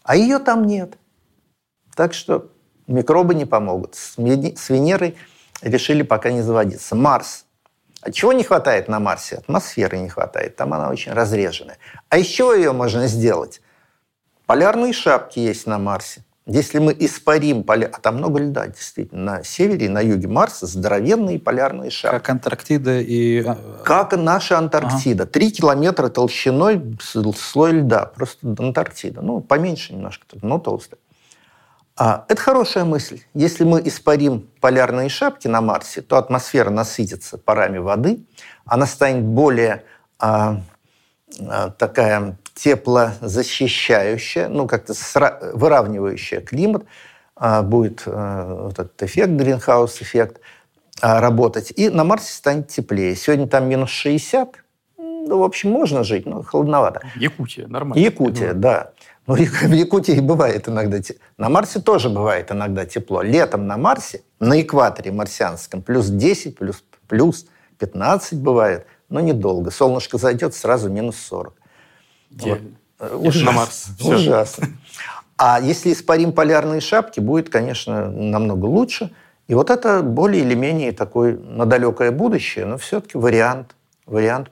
[0.04, 0.98] А ее там нет.
[1.96, 2.50] Так что
[2.88, 3.96] микробы не помогут.
[3.96, 5.18] С Венерой
[5.62, 6.96] решили пока не заводиться.
[6.96, 7.46] Марс.
[8.00, 9.38] А чего не хватает на Марсе?
[9.38, 11.78] Атмосферы не хватает, там она очень разреженная.
[12.08, 13.62] А чего ее можно сделать?
[14.46, 16.24] Полярные шапки есть на Марсе.
[16.48, 17.90] Если мы испарим поля...
[17.92, 19.38] А там много льда, действительно.
[19.38, 22.18] На севере и на юге Марса здоровенные полярные шапки.
[22.18, 23.44] Как Антарктида и...
[23.44, 25.26] А, как наша Антарктида.
[25.26, 25.56] Три ага.
[25.56, 28.06] километра толщиной слой льда.
[28.06, 29.22] Просто Антарктида.
[29.22, 31.00] Ну, поменьше немножко, но толстая.
[31.98, 33.22] А, это хорошая мысль.
[33.34, 38.26] Если мы испарим полярные шапки на Марсе, то атмосфера насытится парами воды,
[38.66, 39.84] она станет более
[40.20, 40.62] а,
[41.40, 44.94] а, такая теплозащищающая, ну, как-то
[45.54, 46.86] выравнивающая климат,
[47.36, 50.40] а, будет а, вот этот эффект, гринхаус-эффект,
[51.02, 51.74] а, работать.
[51.76, 53.16] И на Марсе станет теплее.
[53.16, 54.56] Сегодня там минус 60,
[54.98, 57.02] ну, в общем, можно жить, но холодновато.
[57.16, 58.02] Якутия, нормально.
[58.02, 58.92] Якутия, да.
[59.28, 61.00] Но в Якутии бывает иногда...
[61.38, 63.22] На Марсе тоже бывает иногда тепло.
[63.22, 67.48] Летом на Марсе, на экваторе марсианском, плюс 10, плюс, плюс
[67.80, 69.72] 15 бывает, но недолго.
[69.72, 71.54] Солнышко зайдет, сразу минус 40.
[72.36, 72.60] Вот.
[73.00, 73.46] Ужасно.
[73.46, 73.88] На Марс.
[74.02, 74.68] Ужасно.
[75.38, 79.12] А если испарим полярные шапки, будет, конечно, намного лучше.
[79.48, 83.76] И вот это более или менее такой на далекое будущее, но все-таки вариант,
[84.06, 84.50] вариант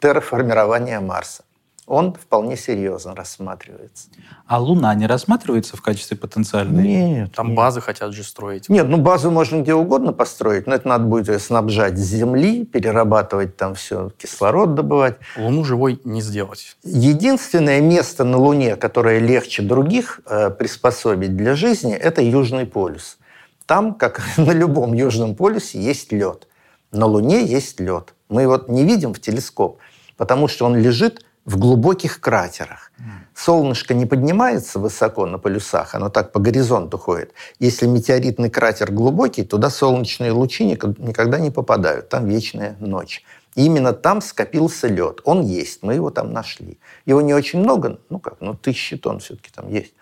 [0.00, 1.42] терраформирования Марса
[1.86, 4.08] он вполне серьезно рассматривается.
[4.46, 6.82] А Луна не рассматривается в качестве потенциальной?
[6.82, 7.32] Нет.
[7.34, 7.56] Там нет.
[7.56, 8.68] базы хотят же строить.
[8.68, 13.56] Нет, ну базу можно где угодно построить, но это надо будет снабжать с Земли, перерабатывать
[13.56, 15.16] там все, кислород добывать.
[15.36, 16.76] Луну живой не сделать.
[16.84, 23.18] Единственное место на Луне, которое легче других э, приспособить для жизни, это Южный полюс.
[23.66, 26.46] Там, как на любом Южном полюсе, есть лед.
[26.92, 28.14] На Луне есть лед.
[28.28, 29.78] Мы его не видим в телескоп,
[30.16, 32.92] потому что он лежит в глубоких кратерах.
[33.34, 37.32] Солнышко не поднимается высоко на полюсах, оно так по горизонту ходит.
[37.58, 43.24] Если метеоритный кратер глубокий, туда солнечные лучи никогда не попадают, там вечная ночь.
[43.54, 45.20] И именно там скопился лед.
[45.24, 46.78] Он есть, мы его там нашли.
[47.04, 49.94] Его не очень много, ну как, ну тысячи тонн все-таки там есть,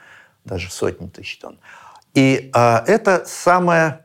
[0.45, 1.59] даже сотни тысяч тонн.
[2.15, 4.05] И а, это самое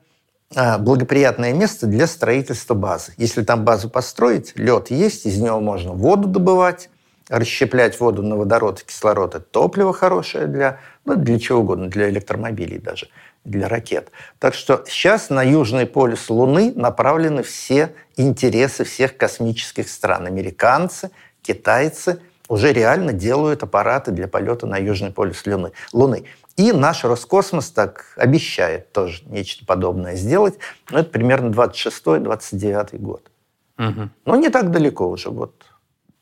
[0.55, 3.13] а, благоприятное место для строительства базы.
[3.17, 6.89] Если там базу построить, лед есть, из него можно воду добывать,
[7.29, 12.09] расщеплять воду на водород и кислород– это топливо хорошее для, ну, для чего угодно, для
[12.09, 13.09] электромобилей даже,
[13.43, 14.11] для ракет.
[14.39, 20.27] Так что сейчас на Южный полюс Луны направлены все интересы всех космических стран.
[20.27, 21.11] Американцы,
[21.41, 25.71] китайцы уже реально делают аппараты для полета на Южный полюс Луны.
[25.93, 26.25] Луны.
[26.57, 30.57] И наш Роскосмос так обещает тоже нечто подобное сделать.
[30.89, 33.29] Но это примерно 26-29 год.
[33.77, 34.09] Угу.
[34.25, 35.65] Но не так далеко уже, вот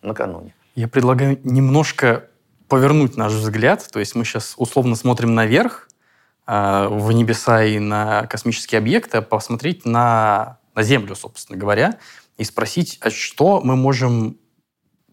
[0.01, 0.55] накануне.
[0.75, 2.29] Я предлагаю немножко
[2.67, 3.87] повернуть наш взгляд.
[3.91, 5.87] То есть мы сейчас условно смотрим наверх,
[6.45, 11.99] а, в небеса и на космические объекты, а посмотреть на, на Землю, собственно говоря,
[12.37, 14.37] и спросить, а что мы можем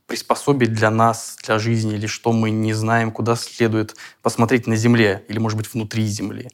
[0.07, 5.25] приспособить для нас, для жизни, или что мы не знаем, куда следует посмотреть на Земле,
[5.29, 6.49] или, может быть, внутри Земли.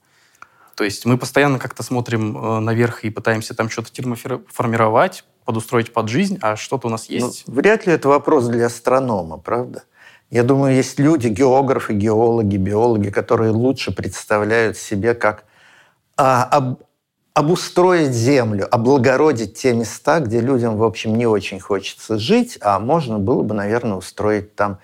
[0.75, 6.09] То есть мы постоянно как-то смотрим э, наверх и пытаемся там что-то термоформировать, подустроить под
[6.09, 7.45] жизнь, а что-то у нас ну, есть?
[7.47, 9.85] Ну, вряд ли это вопрос для астронома, правда?
[10.29, 15.45] Я думаю, есть люди, географы, геологи, биологи, которые лучше представляют себе, как
[16.17, 16.81] а, об,
[17.33, 23.19] обустроить Землю, облагородить те места, где людям, в общем, не очень хочется жить, а можно
[23.19, 24.79] было бы, наверное, устроить там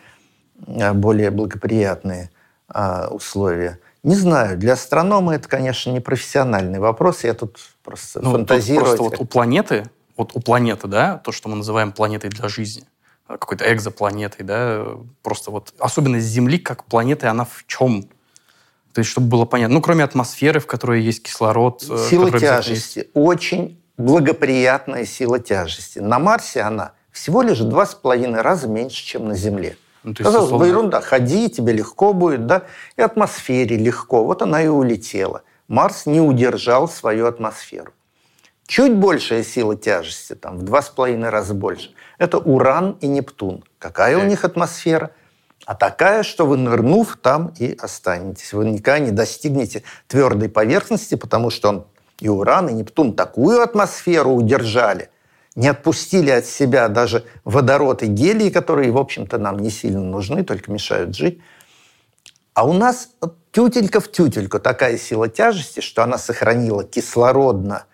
[0.66, 2.30] а, более благоприятные
[2.68, 3.80] а, условия.
[4.04, 7.24] Не знаю, для астронома это, конечно, не профессиональный вопрос.
[7.24, 8.84] Я тут просто ну, фантазирую.
[8.84, 12.84] Просто вот у планеты вот у планеты, да, то, что мы называем планетой для жизни,
[13.28, 14.86] э, какой-то экзопланетой, да,
[15.22, 18.04] просто вот особенность Земли как планеты, она в чем?
[18.92, 19.74] То есть, чтобы было понятно.
[19.74, 21.82] Ну, кроме атмосферы, в которой есть кислород.
[21.88, 22.98] Э, сила тяжести.
[22.98, 23.10] Есть...
[23.14, 25.98] Очень благоприятная сила тяжести.
[25.98, 29.76] На Марсе она всего лишь два с половиной раза меньше, чем на Земле.
[30.02, 30.64] Ну, есть, Казалось условно...
[30.64, 31.00] бы, ерунда.
[31.00, 32.64] Ходи, тебе легко будет, да?
[32.96, 34.24] И атмосфере легко.
[34.24, 35.42] Вот она и улетела.
[35.68, 37.92] Марс не удержал свою атмосферу.
[38.66, 43.64] Чуть большая сила тяжести, там, в два с половиной раза больше, это Уран и Нептун.
[43.78, 45.10] Какая у них атмосфера?
[45.66, 48.52] А такая, что вы, нырнув, там и останетесь.
[48.52, 51.86] Вы никогда не достигнете твердой поверхности, потому что он
[52.20, 55.10] и Уран, и Нептун такую атмосферу удержали,
[55.54, 60.44] не отпустили от себя даже водород и гелий, которые, в общем-то, нам не сильно нужны,
[60.44, 61.40] только мешают жить.
[62.54, 63.08] А у нас
[63.50, 67.84] тютелька в тютельку такая сила тяжести, что она сохранила кислородно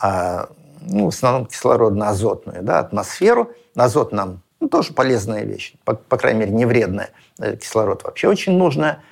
[0.00, 3.52] ну, в основном кислородно-азотную да, атмосферу.
[3.74, 7.10] Азот нам ну, тоже полезная вещь, по, по крайней мере, не вредная.
[7.38, 9.02] Э, кислород вообще очень нужная.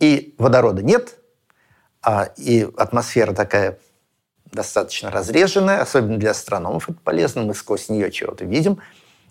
[0.00, 1.16] И водорода нет,
[2.02, 3.78] а, и атмосфера такая
[4.52, 8.78] достаточно разреженная, особенно для астрономов это полезно, мы сквозь нее чего-то видим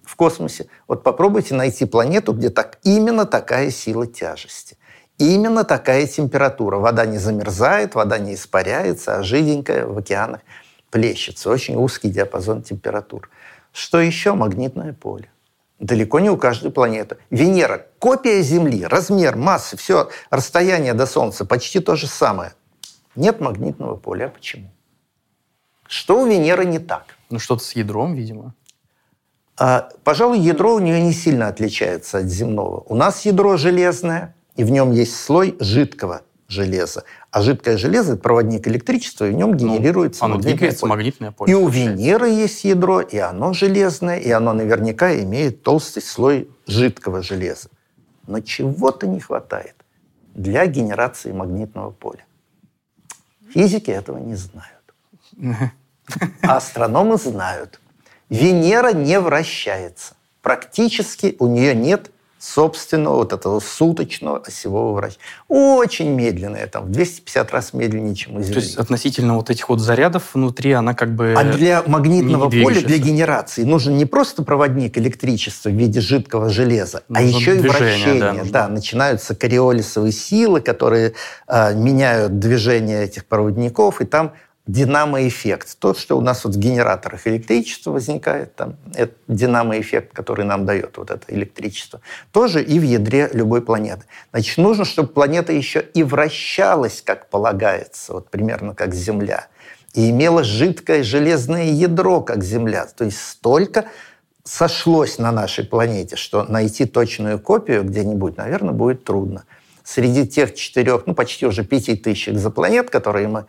[0.03, 0.67] в космосе.
[0.87, 4.77] Вот попробуйте найти планету, где так, именно такая сила тяжести.
[5.17, 6.77] Именно такая температура.
[6.77, 10.41] Вода не замерзает, вода не испаряется, а жиденькая в океанах
[10.89, 11.49] плещется.
[11.49, 13.29] Очень узкий диапазон температур.
[13.71, 14.33] Что еще?
[14.33, 15.29] Магнитное поле.
[15.79, 17.17] Далеко не у каждой планеты.
[17.29, 22.53] Венера– копия Земли, размер, масса, все, расстояние до Солнца почти то же самое.
[23.15, 24.25] Нет магнитного поля.
[24.25, 24.71] А почему?
[25.87, 27.15] Что у Венеры не так?
[27.29, 28.55] Ну, что-то с ядром, видимо.
[29.59, 32.83] А, пожалуй, ядро у нее не сильно отличается от земного.
[32.87, 37.03] У нас ядро железное, и в нем есть слой жидкого железа.
[37.31, 40.89] А жидкое железо– это проводник электричества, и в нем ну, генерируется ну, магнитное двигается поле.
[40.89, 41.51] магнитное поле.
[41.51, 47.21] И у Венеры есть ядро, и оно железное, и оно наверняка имеет толстый слой жидкого
[47.21, 47.69] железа.
[48.25, 49.75] Но чего-то не хватает
[50.33, 52.25] для генерации магнитного поля.
[53.53, 55.71] Физики этого не знают.
[56.41, 57.79] А астрономы знают.
[58.29, 60.15] Венера не вращается.
[60.41, 65.17] Практически у нее нет собственного вот этого суточного осевого врача.
[65.47, 68.53] Очень медленная, там, в 250 раз медленнее, чем у Земли.
[68.53, 72.81] То есть относительно вот этих вот зарядов внутри она как бы А для магнитного поля,
[72.81, 77.55] для генерации нужен не просто проводник электричества в виде жидкого железа, а нужно а еще
[77.55, 78.19] и вращение.
[78.19, 78.51] Да, нужно.
[78.51, 81.13] да, начинаются кориолисовые силы, которые
[81.47, 84.33] э, меняют движение этих проводников, и там
[84.67, 85.79] динамоэффект.
[85.79, 90.97] То, что у нас вот в генераторах электричества возникает, там, это динамоэффект, который нам дает
[90.97, 92.01] вот это электричество,
[92.31, 94.03] тоже и в ядре любой планеты.
[94.31, 99.47] Значит, нужно, чтобы планета еще и вращалась, как полагается, вот примерно как Земля,
[99.93, 102.85] и имела жидкое железное ядро, как Земля.
[102.85, 103.85] То есть столько
[104.43, 109.45] сошлось на нашей планете, что найти точную копию где-нибудь, наверное, будет трудно.
[109.83, 113.45] Среди тех четырех, ну, почти уже пяти тысяч экзопланет, которые мы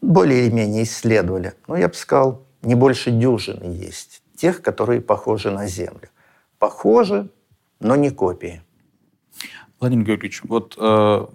[0.00, 1.54] более или менее исследовали.
[1.66, 6.08] Но я бы сказал, не больше дюжины есть тех, которые похожи на Землю.
[6.58, 7.30] Похожи,
[7.78, 8.62] но не копии.
[9.80, 11.26] Владимир Георгиевич, вот, э,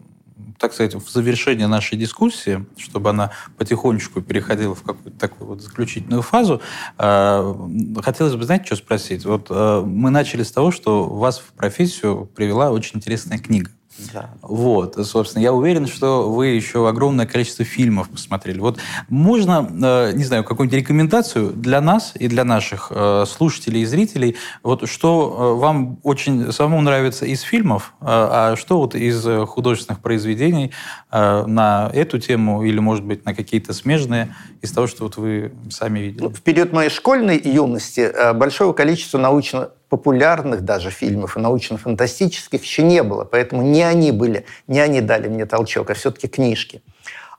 [0.60, 6.22] так сказать, в завершение нашей дискуссии, чтобы она потихонечку переходила в какую-то такую вот заключительную
[6.22, 6.62] фазу,
[6.98, 7.56] э,
[8.04, 9.26] хотелось бы, знаете, что спросить?
[9.26, 13.72] Вот э, мы начали с того, что вас в профессию привела очень интересная книга.
[14.14, 14.30] Да.
[14.42, 18.60] Вот, собственно, я уверен, что вы еще огромное количество фильмов посмотрели.
[18.60, 18.78] Вот
[19.08, 24.36] можно, э, не знаю, какую-нибудь рекомендацию для нас и для наших э, слушателей и зрителей,
[24.64, 30.72] вот что э, вам очень самому нравится из фильмов, а что вот из художественных произведений
[31.12, 36.00] на эту тему или, может быть, на какие-то смежные из того, что вот вы сами
[36.00, 36.28] видели?
[36.28, 43.02] В период моей школьной юности большого количества научно популярных даже фильмов и научно-фантастических еще не
[43.02, 43.24] было.
[43.24, 46.82] Поэтому не они были, не они дали мне толчок, а все-таки книжки.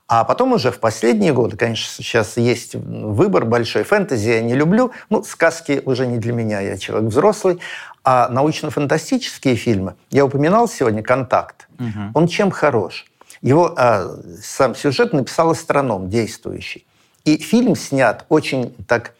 [0.07, 3.83] А потом уже в последние годы, конечно, сейчас есть выбор большой.
[3.83, 4.91] Фэнтези я не люблю.
[5.09, 7.59] Ну, сказки уже не для меня, я человек взрослый.
[8.03, 11.67] А научно-фантастические фильмы, я упоминал сегодня «Контакт».
[11.77, 12.11] Угу.
[12.13, 13.05] Он чем хорош?
[13.41, 16.87] Его а, сам сюжет написал астроном действующий.
[17.25, 19.13] И фильм снят очень так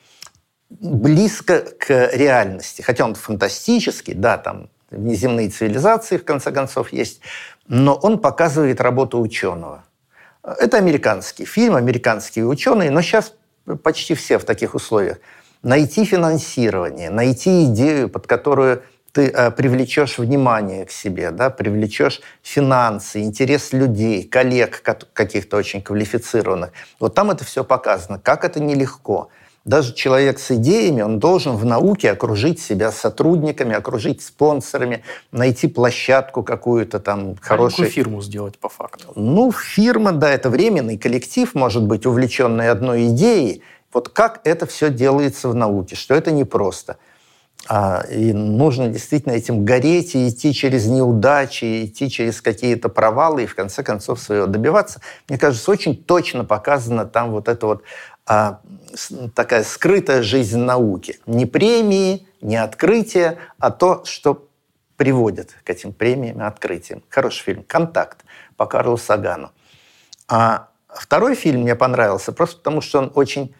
[0.70, 2.82] близко к реальности.
[2.82, 7.22] Хотя он фантастический, да, там внеземные цивилизации, в конце концов, есть,
[7.68, 9.84] но он показывает работу ученого.
[10.44, 13.34] Это американский фильм, американские ученые, но сейчас
[13.84, 15.18] почти все в таких условиях.
[15.62, 23.24] Найти финансирование, найти идею, под которую ты э, привлечешь внимание к себе, да, привлечешь финансы,
[23.24, 24.82] интерес людей, коллег
[25.14, 26.72] каких-то очень квалифицированных.
[27.00, 28.20] Вот там это все показано.
[28.20, 29.30] Как это нелегко
[29.68, 36.42] даже человек с идеями, он должен в науке окружить себя сотрудниками, окружить спонсорами, найти площадку
[36.42, 37.90] какую-то там хорошую.
[37.90, 39.12] фирму сделать по факту.
[39.16, 43.62] Ну, фирма, да, это временный коллектив, может быть, увлеченный одной идеей.
[43.92, 46.96] Вот как это все делается в науке, что это непросто.
[47.68, 53.44] А, и нужно действительно этим гореть и идти через неудачи, и идти через какие-то провалы,
[53.44, 55.02] и в конце концов своего добиваться.
[55.28, 57.84] Мне кажется, очень точно показано там вот это вот
[58.28, 58.60] а,
[59.34, 61.20] такая скрытая жизнь науки.
[61.26, 64.50] Не премии, не открытия, а то, что
[64.98, 67.04] приводит к этим премиям и открытиям.
[67.10, 68.26] Хороший фильм «Контакт»
[68.58, 69.52] по Карлу Сагану.
[70.28, 73.56] А второй фильм мне понравился просто потому, что он очень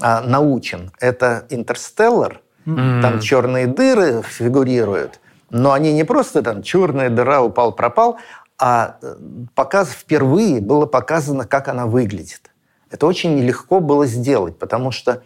[0.00, 0.92] а, научен.
[1.00, 2.42] Это «Интерстеллар».
[2.66, 3.02] Mm-hmm.
[3.02, 5.20] Там черные дыры фигурируют.
[5.48, 8.18] Но они не просто там черная дыра, упал, пропал,
[8.58, 9.16] а э,
[9.54, 12.49] показ впервые было показано, как она выглядит.
[12.90, 15.22] Это очень нелегко было сделать, потому что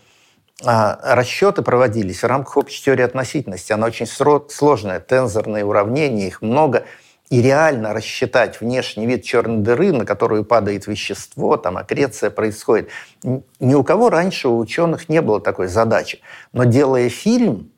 [0.62, 3.72] а, расчеты проводились в рамках общей теории относительности.
[3.72, 6.84] Она очень сложная, тензорные уравнения, их много.
[7.30, 12.90] И реально рассчитать внешний вид черной дыры, на которую падает вещество, там аккреция происходит.
[13.22, 16.20] Ни у кого раньше, у ученых не было такой задачи.
[16.52, 17.72] Но делая фильм,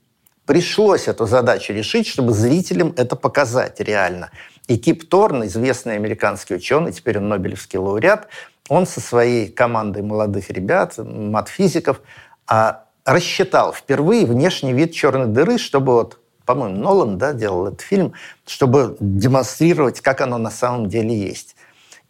[0.47, 4.30] пришлось эту задачу решить, чтобы зрителям это показать реально.
[4.66, 8.28] И Кип Торн, известный американский ученый, теперь он Нобелевский лауреат,
[8.68, 12.00] он со своей командой молодых ребят, мат-физиков,
[12.46, 18.12] а, рассчитал впервые внешний вид черной дыры, чтобы вот, по-моему, Нолан да, делал этот фильм,
[18.46, 21.56] чтобы демонстрировать, как оно на самом деле есть.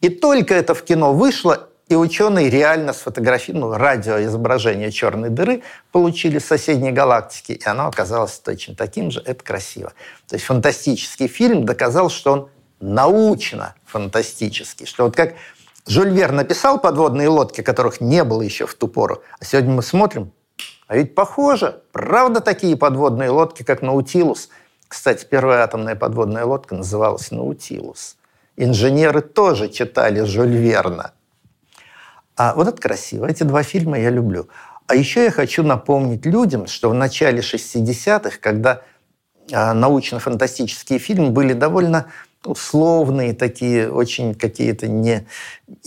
[0.00, 6.38] И только это в кино вышло, и ученые реально сфотографировали, ну, радиоизображение черной дыры получили
[6.38, 9.22] с соседней галактики, и оно оказалось точно таким же.
[9.24, 9.92] Это красиво.
[10.26, 12.48] То есть фантастический фильм доказал, что он
[12.80, 15.34] научно фантастический, что вот как
[15.86, 19.82] Жюль Вер написал подводные лодки, которых не было еще в ту пору, а сегодня мы
[19.82, 20.32] смотрим,
[20.88, 24.50] а ведь похоже, правда такие подводные лодки, как Наутилус.
[24.88, 28.16] Кстати, первая атомная подводная лодка называлась Наутилус.
[28.56, 31.12] Инженеры тоже читали Жюль Верна.
[32.36, 33.26] А вот это красиво.
[33.26, 34.48] Эти два фильма я люблю.
[34.86, 38.82] А еще я хочу напомнить людям, что в начале 60-х, когда
[39.52, 42.12] а, научно-фантастические фильмы были довольно
[42.46, 45.26] условные такие, очень какие-то не,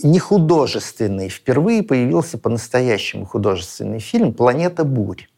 [0.02, 1.28] не художественные.
[1.28, 5.28] Впервые появился по-настоящему художественный фильм «Планета бурь».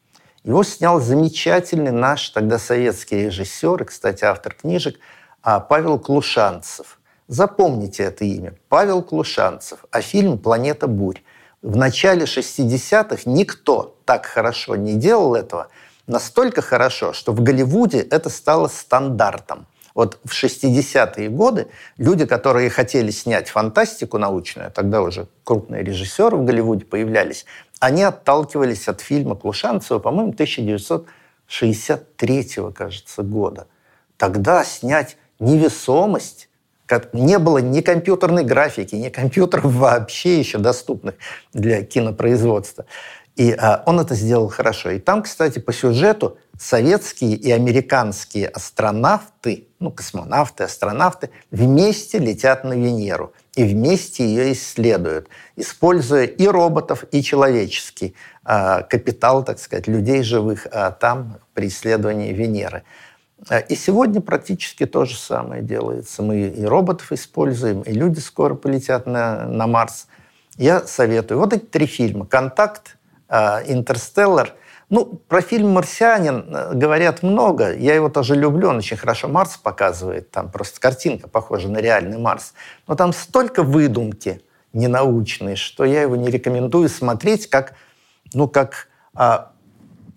[0.45, 4.99] Его снял замечательный наш тогда советский режиссер, и, кстати, автор книжек,
[5.43, 6.99] а, Павел Клушанцев–
[7.33, 8.55] Запомните это имя.
[8.69, 9.87] Павел Клушанцев.
[9.91, 11.23] А фильм «Планета бурь».
[11.63, 15.69] В начале 60-х никто так хорошо не делал этого,
[16.07, 19.67] настолько хорошо, что в Голливуде это стало стандартом.
[19.95, 21.69] Вот в 60-е годы
[21.99, 27.45] люди, которые хотели снять фантастику научную, тогда уже крупные режиссеры в Голливуде появлялись,
[27.79, 33.67] они отталкивались от фильма Клушанцева, по-моему, 1963 кажется, года.
[34.17, 36.49] Тогда снять невесомость
[37.13, 41.15] не было ни компьютерной графики, ни компьютеров вообще еще доступных
[41.53, 42.87] для кинопроизводства.
[43.37, 44.91] И а, он это сделал хорошо.
[44.91, 52.75] И там, кстати, по сюжету советские и американские астронавты, ну, космонавты, астронавты, вместе летят на
[52.75, 58.15] Венеру и вместе ее исследуют, используя и роботов, и человеческий
[58.45, 62.83] а, капитал, так сказать, людей живых а, там при исследовании Венеры.
[63.49, 66.23] А, и сегодня практически то же самое делается.
[66.23, 70.07] Мы и роботов используем, и люди скоро полетят на, на Марс.
[70.59, 71.41] Я советую.
[71.41, 72.27] Вот эти три фильма.
[72.27, 72.99] «Контакт»,
[73.67, 74.55] «Интерстеллар».
[74.91, 77.75] Ну, про фильм «Марсианин» э, говорят много.
[77.75, 78.69] Я его тоже люблю.
[78.69, 80.31] Он очень хорошо Марс показывает.
[80.31, 82.53] Там просто картинка похожа на реальный Марс.
[82.87, 87.75] Но там столько выдумки ненаучной, что я его не рекомендую смотреть как,
[88.35, 89.53] ну, как а,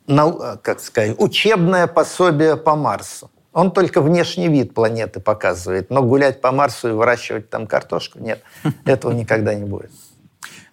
[0.08, 3.32] Э, как сказать, учебное пособие по Марсу.
[3.54, 8.44] Он только внешний вид планеты показывает, но гулять по Марсу и выращивать там картошку нет,
[8.86, 9.92] этого никогда не будет.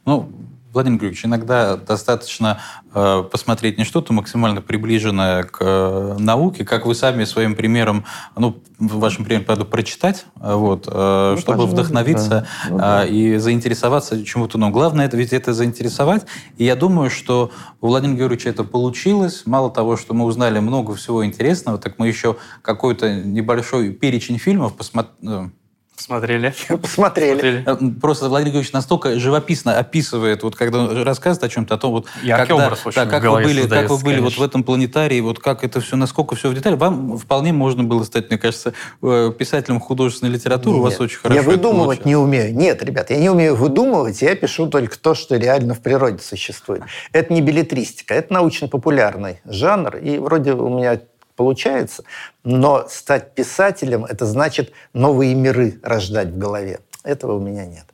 [0.04, 0.30] Ну,
[0.72, 2.58] Владимир Григорьевич, иногда достаточно
[2.94, 8.06] э, посмотреть не что-то максимально приближенное к э, науке, как вы сами своим примером,
[8.36, 12.46] ну, вашим примером, правда, прочитать, э, вот, э, ну, чтобы пожалуйста, вдохновиться да.
[12.70, 13.04] ну, да.
[13.04, 14.72] Э, и заинтересоваться чему-то новому.
[14.72, 16.24] Главное это ведь это заинтересовать.
[16.56, 17.50] И я думаю, что
[17.82, 19.42] у Владимира Георгиевича это получилось.
[19.44, 24.74] Мало того, что мы узнали много всего интересного, так мы еще какой-то небольшой перечень фильмов
[24.74, 25.52] посмотрели
[25.96, 26.54] Смотрели.
[26.82, 27.62] Посмотрели.
[27.66, 31.92] Э, просто Владимир Георгиевич настолько живописно описывает, вот когда он рассказывает о чем-то, о том,
[31.92, 35.20] вот, Яркий когда, образ да, как вы были, как вы были вот в этом планетарии,
[35.20, 38.72] вот как это все, насколько все в деталях, вам вполне можно было стать, мне кажется,
[39.02, 42.54] э, писателем художественной литературы, Нет, у вас очень хорошо Я выдумывать не умею.
[42.54, 46.82] Нет, ребят, я не умею выдумывать, я пишу только то, что реально в природе существует.
[47.12, 51.00] Это не билетристика, это научно-популярный жанр, и вроде у меня
[51.42, 52.04] получается,
[52.44, 56.78] но стать писателем– это значит новые миры рождать в голове.
[57.02, 57.91] Этого у меня нет.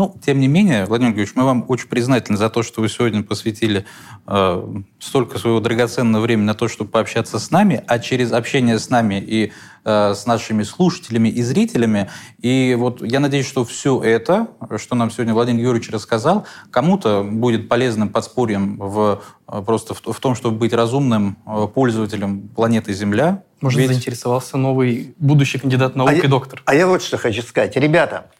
[0.00, 3.22] Ну, тем не менее, Владимир Георгиевич, мы вам очень признательны за то, что вы сегодня
[3.22, 3.84] посвятили
[4.26, 8.88] э, столько своего драгоценного времени на то, чтобы пообщаться с нами, а через общение с
[8.88, 9.52] нами и
[9.84, 12.08] э, с нашими слушателями и зрителями.
[12.40, 14.48] И вот я надеюсь, что все это,
[14.78, 20.18] что нам сегодня Владимир Георгиевич рассказал, кому-то будет полезным подспорьем в, э, просто в, в
[20.18, 23.42] том, чтобы быть разумным э, пользователем планеты Земля.
[23.60, 23.90] Может, Ведь...
[23.90, 26.62] заинтересовался новый будущий кандидат наук а и доктор.
[26.64, 27.76] а я вот что хочу сказать.
[27.76, 28.30] Ребята,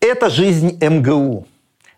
[0.00, 1.46] это жизнь МГУ.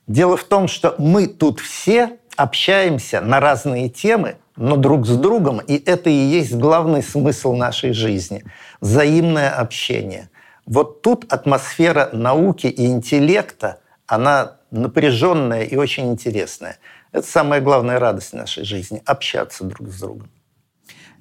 [0.06, 5.58] Дело в том, что мы тут все общаемся на разные темы, но друг с другом,
[5.58, 8.44] и это и есть главный смысл нашей жизни–
[8.80, 10.30] взаимное общение.
[10.66, 16.78] Вот тут атмосфера науки и интеллекта, она напряженная и очень интересная.
[17.12, 20.28] Это самая главная радость нашей жизни– общаться друг с другом.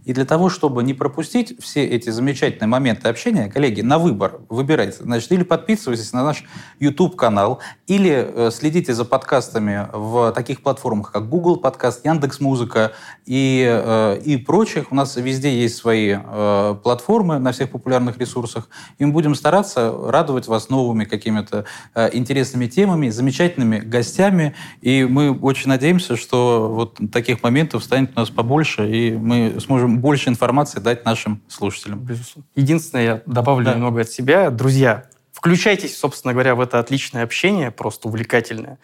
[0.05, 5.03] И для того, чтобы не пропустить все эти замечательные моменты общения, коллеги, на выбор выбирайте.
[5.03, 6.43] Значит, или подписывайтесь на наш
[6.79, 12.93] YouTube-канал, или э, следите за подкастами в таких платформах, как Google подкаст, Яндекс Музыка
[13.25, 14.91] и, э, и прочих.
[14.91, 18.69] У нас везде есть свои э, платформы на всех популярных ресурсах.
[18.99, 21.65] И мы будем стараться радовать вас новыми какими-то
[22.13, 24.55] интересными темами, замечательными гостями.
[24.81, 29.88] И мы очень надеемся, что вот таких моментов станет у нас побольше, и мы сможем
[29.97, 31.99] больше информации дать нашим слушателям.
[31.99, 32.47] Безусловно.
[32.55, 33.73] Единственное, я добавлю да.
[33.73, 34.49] немного от себя.
[34.51, 38.77] Друзья, включайтесь, собственно говоря, в это отличное общение, просто увлекательное.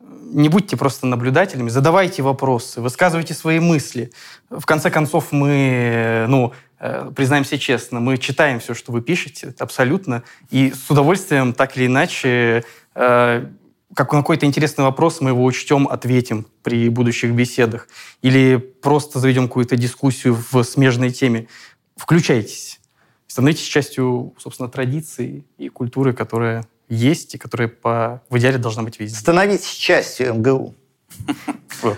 [0.00, 4.12] Не будьте просто наблюдателями, задавайте вопросы, высказывайте свои мысли.
[4.50, 10.22] В конце концов, мы, ну, э, признаемся честно, мы читаем все, что вы пишете, абсолютно,
[10.50, 12.64] и с удовольствием так или иначе
[12.94, 13.46] э,
[13.94, 17.88] как на какой-то интересный вопрос мы его учтем, ответим при будущих беседах.
[18.22, 21.48] Или просто заведем какую-то дискуссию в смежной теме.
[21.96, 22.80] Включайтесь.
[23.26, 29.00] Становитесь частью, собственно, традиции и культуры, которая есть и которая по, в идеале должна быть
[29.00, 29.18] везде.
[29.18, 30.74] Становитесь частью МГУ.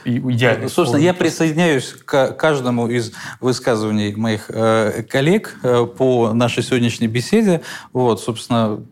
[0.05, 0.69] Идеально.
[0.69, 7.61] Собственно, я присоединяюсь к каждому из высказываний моих э, коллег э, по нашей сегодняшней беседе.
[7.93, 8.83] Вот, собственно,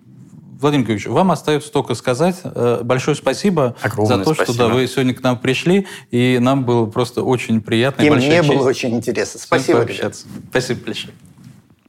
[0.63, 4.55] Владимир Георгиевич, вам остается только сказать э, большое спасибо Огромное за то, спасибо.
[4.55, 8.03] что да, вы сегодня к нам пришли, и нам было просто очень приятно.
[8.03, 8.49] И, и мне честь.
[8.49, 9.41] было очень интересно.
[9.41, 10.17] Спасибо, ребят.
[10.51, 11.15] Спасибо большое.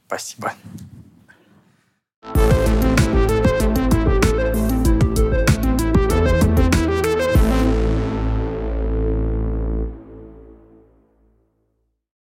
[0.08, 0.54] Спасибо.